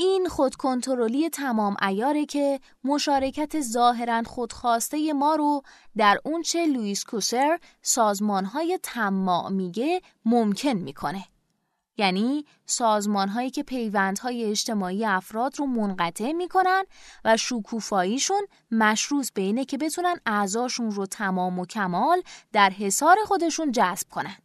این 0.00 0.28
خودکنترلی 0.28 1.30
تمام 1.30 1.76
ایاره 1.82 2.26
که 2.26 2.60
مشارکت 2.84 3.60
ظاهرا 3.60 4.22
خودخواسته 4.22 5.12
ما 5.12 5.34
رو 5.34 5.62
در 5.96 6.18
اونچه 6.24 6.66
لوئیس 6.66 7.04
کوسر 7.04 7.58
سازمانهای 7.82 8.78
تماع 8.82 9.48
میگه 9.48 10.00
ممکن 10.24 10.72
می‌کنه. 10.72 11.24
یعنی 11.96 12.44
سازمانهایی 12.66 13.50
که 13.50 13.62
پیوندهای 13.62 14.44
اجتماعی 14.44 15.04
افراد 15.04 15.58
رو 15.58 15.66
منقطع 15.66 16.32
می‌کنن 16.32 16.84
و 17.24 17.36
شکوفاییشون 17.36 18.46
مشروط 18.70 19.32
به 19.32 19.42
اینه 19.42 19.64
که 19.64 19.78
بتونن 19.78 20.16
اعضاشون 20.26 20.90
رو 20.90 21.06
تمام 21.06 21.58
و 21.58 21.66
کمال 21.66 22.22
در 22.52 22.70
حصار 22.70 23.16
خودشون 23.26 23.72
جذب 23.72 24.08
کنن. 24.10 24.36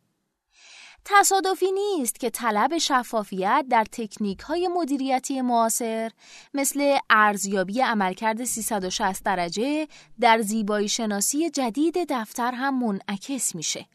تصادفی 1.06 1.72
نیست 1.72 2.20
که 2.20 2.30
طلب 2.30 2.78
شفافیت 2.78 3.66
در 3.70 3.86
تکنیک 3.92 4.40
های 4.40 4.68
مدیریتی 4.68 5.42
معاصر 5.42 6.12
مثل 6.54 6.98
ارزیابی 7.10 7.82
عملکرد 7.82 8.44
360 8.44 9.24
درجه 9.24 9.88
در 10.20 10.42
زیبایی 10.42 10.90
شناسی 10.90 11.50
جدید 11.50 12.06
دفتر 12.10 12.52
هم 12.52 12.80
منعکس 12.80 13.56
میشه. 13.56 13.86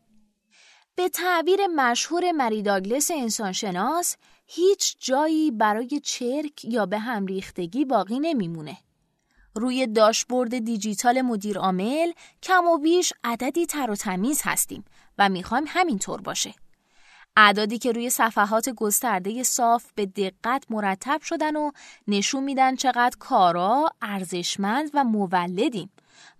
به 0.94 1.08
تعبیر 1.08 1.66
مشهور 1.66 2.32
مری 2.32 2.62
داگلس 2.62 3.10
انسانشناس 3.10 4.16
هیچ 4.46 4.96
جایی 5.00 5.50
برای 5.50 6.00
چرک 6.04 6.64
یا 6.64 6.86
به 6.86 6.98
هم 6.98 7.26
ریختگی 7.26 7.84
باقی 7.84 8.18
نمیمونه. 8.18 8.76
روی 9.54 9.86
داشبورد 9.86 10.58
دیجیتال 10.58 11.20
مدیر 11.20 11.58
عامل 11.58 12.12
کم 12.42 12.66
و 12.66 12.78
بیش 12.78 13.12
عددی 13.24 13.66
تر 13.66 13.90
و 13.90 13.96
تمیز 13.96 14.40
هستیم 14.44 14.84
و 15.18 15.28
می‌خوایم 15.28 15.64
همینطور 15.68 16.20
باشه. 16.20 16.54
اعدادی 17.40 17.78
که 17.78 17.92
روی 17.92 18.10
صفحات 18.10 18.68
گسترده 18.68 19.42
صاف 19.42 19.84
به 19.94 20.06
دقت 20.06 20.64
مرتب 20.70 21.22
شدن 21.22 21.56
و 21.56 21.70
نشون 22.08 22.44
میدن 22.44 22.76
چقدر 22.76 23.16
کارا 23.18 23.90
ارزشمند 24.02 24.90
و 24.94 25.04
مولدیم 25.04 25.90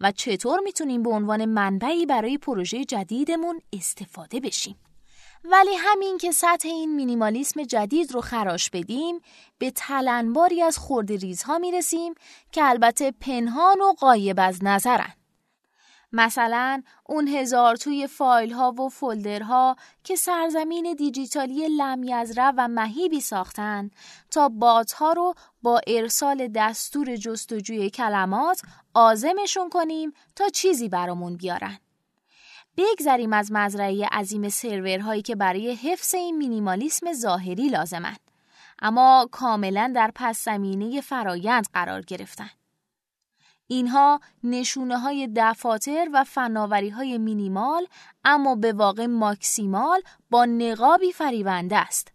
و 0.01 0.13
چطور 0.13 0.61
می‌تونیم 0.61 1.03
به 1.03 1.11
عنوان 1.11 1.45
منبعی 1.45 2.07
برای 2.07 2.39
پروژه 2.39 2.85
جدیدمون 2.85 3.61
استفاده 3.73 4.41
بشیم. 4.41 4.77
ولی 5.45 5.75
همین 5.79 6.19
که 6.19 6.33
سطح 6.33 6.69
این 6.69 6.95
مینیمالیسم 6.95 7.63
جدید 7.63 8.13
رو 8.13 8.21
خراش 8.21 8.71
بدیم 8.71 9.21
به 9.59 9.71
تلنباری 9.71 10.63
از 10.63 10.79
خورد 10.79 11.13
ریزها 11.13 11.59
می‌رسیم 11.59 12.15
که 12.53 12.65
البته 12.65 13.11
پنهان 13.11 13.81
و 13.81 13.93
قایب 13.93 14.37
از 14.41 14.65
نظرن. 14.65 15.18
مثلا 16.13 16.83
اون 17.07 17.29
هزار 17.29 17.77
توی 17.77 18.07
فایل 18.07 18.53
ها 18.53 18.73
و 18.73 18.89
فولدرها 18.89 19.77
که 20.05 20.17
سرزمین 20.17 20.95
دیجیتالی 20.99 21.69
لمیزره 21.69 22.53
و 22.57 22.69
مهیبی 22.69 23.21
ساختن 23.21 23.91
تا 24.31 24.49
بات 24.49 24.93
ها 24.93 25.13
رو 25.13 25.35
با 25.63 25.81
ارسال 25.87 26.49
دستور 26.49 27.17
جستجوی 27.17 27.91
کلمات 27.91 28.63
آزمشون 28.95 29.69
کنیم 29.69 30.13
تا 30.37 30.49
چیزی 30.49 30.89
برامون 30.89 31.37
بیارن. 31.37 31.79
بگذریم 32.77 33.33
از 33.33 33.53
مزرعه 33.53 34.07
عظیم 34.07 34.49
سرورهایی 34.49 35.23
که 35.23 35.37
برای 35.37 35.75
حفظ 35.75 36.15
این 36.15 36.37
مینیمالیسم 36.37 37.13
ظاهری 37.13 37.69
لازمن 37.69 38.17
اما 38.83 39.29
کاملا 39.33 39.93
در 39.95 40.11
پس 40.15 40.45
زمینه 40.45 41.01
فرایند 41.01 41.67
قرار 41.73 42.03
گرفتن. 42.03 42.51
اینها 43.69 44.21
نشونه 44.45 44.99
های 44.99 45.29
دفاتر 45.37 46.09
و 46.13 46.25
فناوری 46.25 46.89
های 46.89 47.19
مینیمال 47.19 47.87
اما 48.25 48.55
به 48.55 48.73
واقع 48.73 49.07
ماکسیمال 49.07 50.01
با 50.31 50.45
نقابی 50.45 51.13
فریبنده 51.13 51.77
است. 51.77 52.13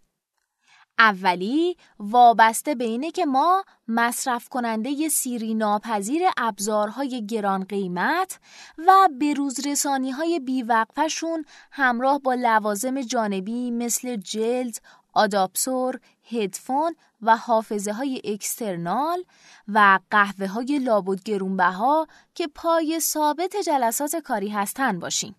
اولی 0.99 1.77
وابسته 1.99 2.75
به 2.75 2.83
اینه 2.83 3.11
که 3.11 3.25
ما 3.25 3.63
مصرف 3.87 4.49
کننده 4.49 5.09
سیری 5.09 5.53
ناپذیر 5.53 6.21
ابزارهای 6.37 7.25
گران 7.25 7.63
قیمت 7.63 8.39
و 8.77 9.09
بروز 9.21 9.67
رسانی 9.67 10.11
های 10.11 10.39
بیوقفشون 10.39 11.45
همراه 11.71 12.19
با 12.19 12.33
لوازم 12.33 13.01
جانبی 13.01 13.71
مثل 13.71 14.15
جلد، 14.15 14.81
آداپسور، 15.13 15.99
هدفون 16.31 16.95
و 17.21 17.37
حافظه 17.37 17.93
های 17.93 18.21
اکسترنال 18.23 19.23
و 19.67 19.99
قهوه 20.11 20.47
های 20.47 20.79
لابد 20.79 21.23
گرونبها 21.23 22.07
که 22.35 22.47
پای 22.47 22.99
ثابت 22.99 23.55
جلسات 23.65 24.15
کاری 24.15 24.49
هستن 24.49 24.99
باشیم. 24.99 25.35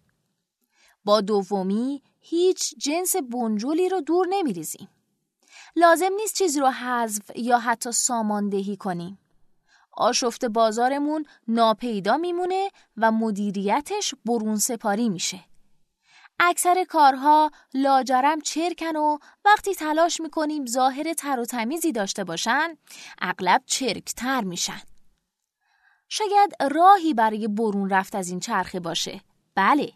با 1.04 1.20
دومی 1.20 2.02
هیچ 2.20 2.74
جنس 2.78 3.16
بنجولی 3.16 3.88
رو 3.88 4.00
دور 4.00 4.26
نمیریزیم. 4.30 4.88
لازم 5.76 6.12
نیست 6.16 6.34
چیزی 6.38 6.60
رو 6.60 6.70
حذف 6.70 7.30
یا 7.36 7.58
حتی 7.58 7.92
ساماندهی 7.92 8.76
کنیم. 8.76 9.18
آشفت 9.92 10.44
بازارمون 10.44 11.26
ناپیدا 11.48 12.16
میمونه 12.16 12.70
و 12.96 13.12
مدیریتش 13.12 14.14
برون 14.24 14.56
سپاری 14.56 15.08
میشه. 15.08 15.40
اکثر 16.38 16.84
کارها 16.84 17.50
لاجرم 17.74 18.40
چرکن 18.40 18.96
و 18.96 19.18
وقتی 19.44 19.74
تلاش 19.74 20.20
می‌کنیم 20.20 20.66
ظاهر 20.66 21.12
تر 21.12 21.40
و 21.40 21.44
تمیزی 21.44 21.92
داشته 21.92 22.24
باشن 22.24 22.76
اغلب 23.20 23.62
چرکتر 23.66 24.40
میشن. 24.40 24.80
شاید 26.08 26.54
راهی 26.70 27.14
برای 27.14 27.48
برون 27.48 27.90
رفت 27.90 28.14
از 28.14 28.28
این 28.28 28.40
چرخه 28.40 28.80
باشه. 28.80 29.20
بله. 29.54 29.92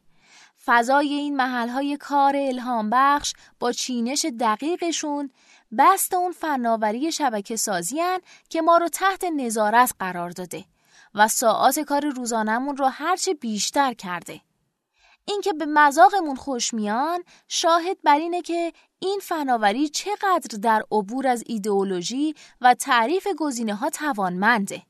فضای 0.65 1.15
این 1.15 1.37
محلهای 1.37 1.97
کار 1.97 2.37
الهام 2.37 2.91
بخش 2.91 3.33
با 3.61 3.73
چینش 3.73 4.27
دقیقشون 4.41 5.31
بست 5.79 6.15
اون 6.15 6.33
فناوری 6.33 7.13
شبکه 7.13 7.57
سازی 7.57 8.01
که 8.49 8.63
ما 8.63 8.77
رو 8.77 8.89
تحت 8.89 9.25
نظارت 9.25 9.95
قرار 9.99 10.31
داده 10.31 10.65
و 11.15 11.29
ساعات 11.29 11.81
کار 11.81 12.07
روزانمون 12.07 12.77
رو 12.77 12.87
هرچه 12.87 13.35
بیشتر 13.35 13.95
کرده. 13.95 14.41
اینکه 15.29 15.53
به 15.53 15.67
مذاقمون 15.67 16.37
خوش 16.37 16.75
میان 16.75 17.25
شاهد 17.49 17.97
بر 18.05 18.19
اینه 18.19 18.43
که 18.43 18.73
این 18.99 19.21
فناوری 19.23 19.89
چقدر 19.89 20.59
در 20.63 20.83
عبور 20.93 21.27
از 21.27 21.45
ایدئولوژی 21.47 22.35
و 22.61 22.75
تعریف 22.75 23.29
گزینه 23.39 23.75
ها 23.75 23.91
توانمنده. 23.91 24.83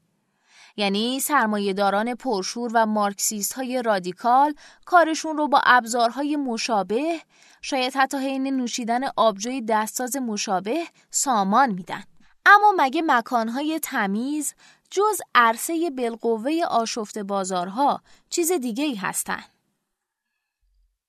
یعنی 0.77 1.21
سرمایهداران 1.21 2.15
پرشور 2.15 2.71
و 2.75 2.87
مارکسیست 2.87 3.53
های 3.53 3.83
رادیکال 3.83 4.55
کارشون 4.87 5.37
رو 5.37 5.49
با 5.49 5.61
ابزارهای 5.65 6.37
مشابه 6.37 7.21
شاید 7.63 7.97
حتی 7.97 8.17
حین 8.17 8.57
نوشیدن 8.57 9.01
آبجوی 9.17 9.63
دستساز 9.63 10.17
مشابه 10.17 10.85
سامان 11.11 11.71
میدن. 11.73 12.03
اما 12.47 12.75
مگه 12.77 13.03
مکانهای 13.07 13.81
تمیز 13.83 14.55
جز 14.91 15.21
عرصه 15.35 15.91
بالقوه 15.91 16.61
آشفت 16.71 17.19
بازارها 17.19 18.03
چیز 18.31 18.53
دیگه 18.53 18.85
ای 18.85 18.95
هستن؟ 18.95 19.45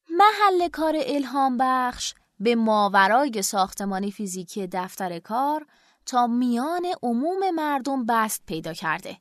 محل 0.09 0.67
کار 0.67 0.93
الهام 1.05 1.57
بخش 1.59 2.13
به 2.39 2.55
ماورای 2.55 3.41
ساختمان 3.41 4.09
فیزیکی 4.09 4.67
دفتر 4.67 5.19
کار 5.19 5.65
تا 6.05 6.27
میان 6.27 6.85
عموم 7.03 7.49
مردم 7.55 8.05
بست 8.05 8.43
پیدا 8.45 8.73
کرده 8.73 9.17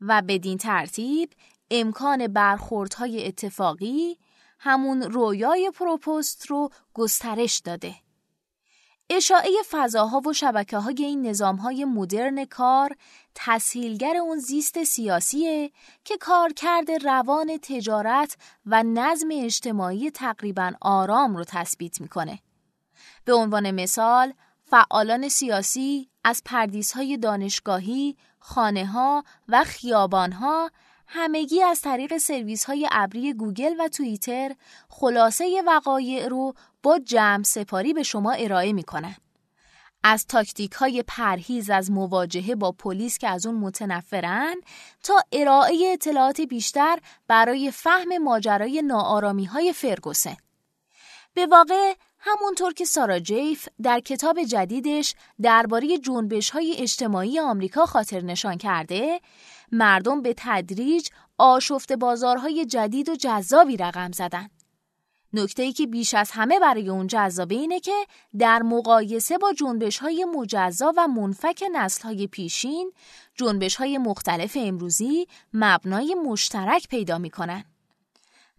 و 0.00 0.22
بدین 0.22 0.58
ترتیب 0.58 1.30
امکان 1.70 2.26
برخوردهای 2.26 3.26
اتفاقی 3.26 4.18
همون 4.58 5.02
رویای 5.02 5.70
پروپوست 5.74 6.46
رو 6.46 6.70
گسترش 6.94 7.58
داده. 7.58 7.94
اشاعه 9.10 9.50
فضاها 9.70 10.20
و 10.20 10.32
شبکه 10.32 10.78
های 10.78 11.04
این 11.04 11.26
نظام 11.26 11.56
های 11.56 11.84
مدرن 11.84 12.44
کار 12.44 12.96
تسهیلگر 13.38 14.16
اون 14.16 14.38
زیست 14.38 14.84
سیاسیه 14.84 15.70
که 16.04 16.16
کارکرد 16.16 16.90
روان 16.90 17.58
تجارت 17.62 18.36
و 18.66 18.82
نظم 18.82 19.28
اجتماعی 19.32 20.10
تقریبا 20.10 20.72
آرام 20.80 21.36
رو 21.36 21.44
تثبیت 21.44 22.00
می‌کنه. 22.00 22.38
به 23.24 23.34
عنوان 23.34 23.70
مثال 23.70 24.32
فعالان 24.64 25.28
سیاسی 25.28 26.08
از 26.24 26.42
پردیس 26.44 26.92
های 26.92 27.16
دانشگاهی، 27.16 28.16
خانه 28.38 28.86
ها 28.86 29.24
و 29.48 29.64
خیابان 29.64 30.32
ها 30.32 30.70
همگی 31.06 31.62
از 31.62 31.80
طریق 31.80 32.18
سرویس 32.18 32.64
های 32.64 32.88
ابری 32.92 33.34
گوگل 33.34 33.74
و 33.78 33.88
توییتر 33.88 34.54
خلاصه 34.88 35.62
وقایع 35.66 36.28
رو 36.28 36.54
با 36.82 36.98
جمع 36.98 37.42
سپاری 37.42 37.92
به 37.92 38.02
شما 38.02 38.32
ارائه 38.32 38.72
می. 38.72 38.84
از 40.08 40.26
تاکتیک 40.26 40.72
های 40.72 41.04
پرهیز 41.06 41.70
از 41.70 41.90
مواجهه 41.90 42.54
با 42.54 42.72
پلیس 42.72 43.18
که 43.18 43.28
از 43.28 43.46
اون 43.46 43.54
متنفرن 43.54 44.56
تا 45.02 45.14
ارائه 45.32 45.90
اطلاعات 45.92 46.40
بیشتر 46.40 46.98
برای 47.28 47.70
فهم 47.70 48.18
ماجرای 48.18 48.82
ناآرامی 48.82 49.44
های 49.44 49.72
فرگوسن. 49.72 50.36
به 51.34 51.46
واقع 51.46 51.94
همونطور 52.18 52.72
که 52.72 52.84
سارا 52.84 53.18
جیف 53.18 53.68
در 53.82 54.00
کتاب 54.00 54.42
جدیدش 54.42 55.14
درباره 55.42 55.98
جنبش 55.98 56.50
های 56.50 56.76
اجتماعی 56.78 57.40
آمریکا 57.40 57.86
خاطر 57.86 58.20
نشان 58.20 58.58
کرده، 58.58 59.20
مردم 59.72 60.22
به 60.22 60.34
تدریج 60.36 61.08
آشفت 61.38 61.92
بازارهای 61.92 62.66
جدید 62.66 63.08
و 63.08 63.16
جذابی 63.16 63.76
رقم 63.76 64.12
زدن. 64.12 64.48
نکته 65.32 65.62
ای 65.62 65.72
که 65.72 65.86
بیش 65.86 66.14
از 66.14 66.30
همه 66.30 66.58
برای 66.60 66.88
اون 66.88 67.06
جذابه 67.06 67.54
اینه 67.54 67.80
که 67.80 68.06
در 68.38 68.62
مقایسه 68.62 69.38
با 69.38 69.52
جنبش 69.52 69.98
های 69.98 70.24
مجزا 70.24 70.92
و 70.96 71.08
منفک 71.08 71.64
نسل 71.72 72.02
های 72.02 72.26
پیشین، 72.26 72.92
جنبش 73.34 73.76
های 73.76 73.98
مختلف 73.98 74.56
امروزی 74.60 75.26
مبنای 75.52 76.14
مشترک 76.14 76.88
پیدا 76.88 77.18
می‌کنن. 77.18 77.64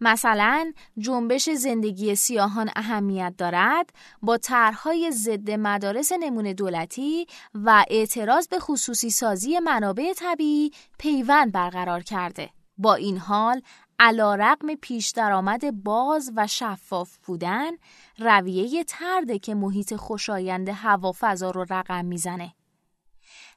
مثلا 0.00 0.72
جنبش 0.98 1.50
زندگی 1.50 2.14
سیاهان 2.14 2.70
اهمیت 2.76 3.34
دارد 3.38 3.90
با 4.22 4.38
طرحهای 4.38 5.10
ضد 5.10 5.50
مدارس 5.50 6.12
نمونه 6.12 6.54
دولتی 6.54 7.26
و 7.54 7.84
اعتراض 7.90 8.48
به 8.48 8.58
خصوصی 8.58 9.10
سازی 9.10 9.58
منابع 9.58 10.12
طبیعی 10.12 10.70
پیوند 10.98 11.52
برقرار 11.52 12.02
کرده. 12.02 12.50
با 12.78 12.94
این 12.94 13.18
حال 13.18 13.62
علا 14.00 14.34
رقم 14.34 14.74
پیش 14.74 15.10
درآمد 15.10 15.84
باز 15.84 16.32
و 16.36 16.46
شفاف 16.46 17.16
بودن 17.16 17.70
رویه 18.18 18.84
ترده 18.84 19.38
که 19.38 19.54
محیط 19.54 19.94
خوشایند 19.94 20.68
هوا 20.68 21.12
فضا 21.18 21.50
رو 21.50 21.66
رقم 21.70 22.04
می‌زنه. 22.04 22.54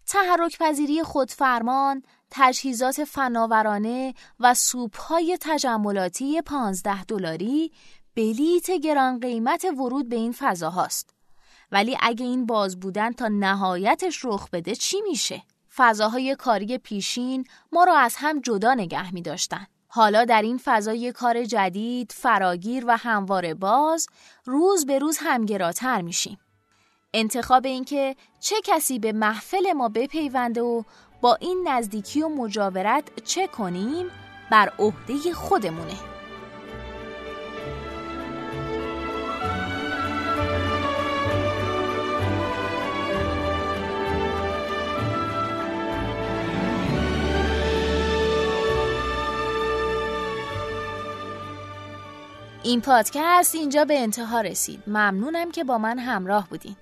تحرک 0.08 0.58
پذیری 0.58 1.04
خودفرمان، 1.04 2.04
تجهیزات 2.32 3.04
فناورانه 3.04 4.14
و 4.40 4.54
سوپهای 4.54 5.38
تجملاتی 5.42 6.42
15 6.42 7.04
دلاری 7.04 7.72
بلیت 8.16 8.72
گران 8.72 9.20
قیمت 9.20 9.66
ورود 9.78 10.10
به 10.10 10.16
این 10.16 10.32
فضا 10.32 10.70
هاست. 10.70 11.16
ولی 11.72 11.98
اگه 12.02 12.26
این 12.26 12.46
باز 12.46 12.80
بودن 12.80 13.12
تا 13.12 13.28
نهایتش 13.28 14.26
رخ 14.26 14.50
بده 14.50 14.76
چی 14.76 15.02
میشه؟ 15.02 15.44
فضاهای 15.76 16.36
کاری 16.36 16.78
پیشین 16.78 17.46
ما 17.72 17.84
را 17.84 17.98
از 17.98 18.16
هم 18.18 18.42
جدا 18.42 18.74
نگه 18.74 19.14
می 19.14 19.22
داشتن. 19.22 19.68
حالا 19.94 20.26
در 20.26 20.42
این 20.42 20.60
فضای 20.64 21.12
کار 21.12 21.44
جدید، 21.44 22.12
فراگیر 22.16 22.84
و 22.88 22.98
همواره 22.98 23.54
باز 23.54 24.08
روز 24.46 24.86
به 24.86 25.00
روز 25.00 25.18
همگراتر 25.22 26.02
میشیم. 26.02 26.38
انتخاب 27.14 27.66
اینکه 27.66 28.16
چه 28.40 28.56
کسی 28.64 29.00
به 29.00 29.12
محفل 29.12 29.74
ما 29.74 29.90
بپیونده 29.90 30.62
و 30.62 30.84
با 31.22 31.36
این 31.36 31.68
نزدیکی 31.68 32.22
و 32.22 32.30
مجاورت 32.30 33.24
چه 33.24 33.48
کنیم 33.48 34.06
بر 34.52 34.74
عهده 34.80 35.34
خودمونه 35.34 36.11
این 52.72 52.82
پادکست 52.82 53.56
اینجا 53.56 53.86
به 53.86 54.00
انتها 54.00 54.42
رسید. 54.42 54.84
ممنونم 54.88 55.52
که 55.52 55.64
با 55.64 55.78
من 55.78 56.00
همراه 56.00 56.50
بودین. 56.50 56.76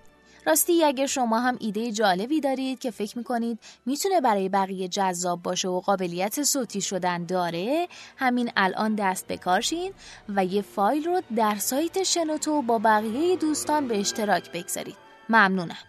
راستی 0.45 0.83
اگر 0.83 1.05
شما 1.05 1.39
هم 1.39 1.57
ایده 1.59 1.91
جالبی 1.91 2.41
دارید 2.41 2.79
که 2.79 2.91
فکر 2.91 3.17
می‌کنید 3.17 3.59
می‌تونه 3.85 4.21
برای 4.21 4.49
بقیه 4.49 4.87
جذاب 4.87 5.43
باشه 5.43 5.67
و 5.67 5.79
قابلیت 5.79 6.43
صوتی 6.43 6.81
شدن 6.81 7.25
داره 7.25 7.87
همین 8.17 8.51
الان 8.55 8.95
دست 8.95 9.27
بکارشین 9.27 9.93
و 10.35 10.45
یه 10.45 10.61
فایل 10.61 11.03
رو 11.03 11.21
در 11.35 11.55
سایت 11.55 12.03
شنوتو 12.03 12.61
با 12.61 12.79
بقیه 12.79 13.35
دوستان 13.35 13.87
به 13.87 13.99
اشتراک 13.99 14.51
بگذارید. 14.51 14.97
ممنونم. 15.29 15.88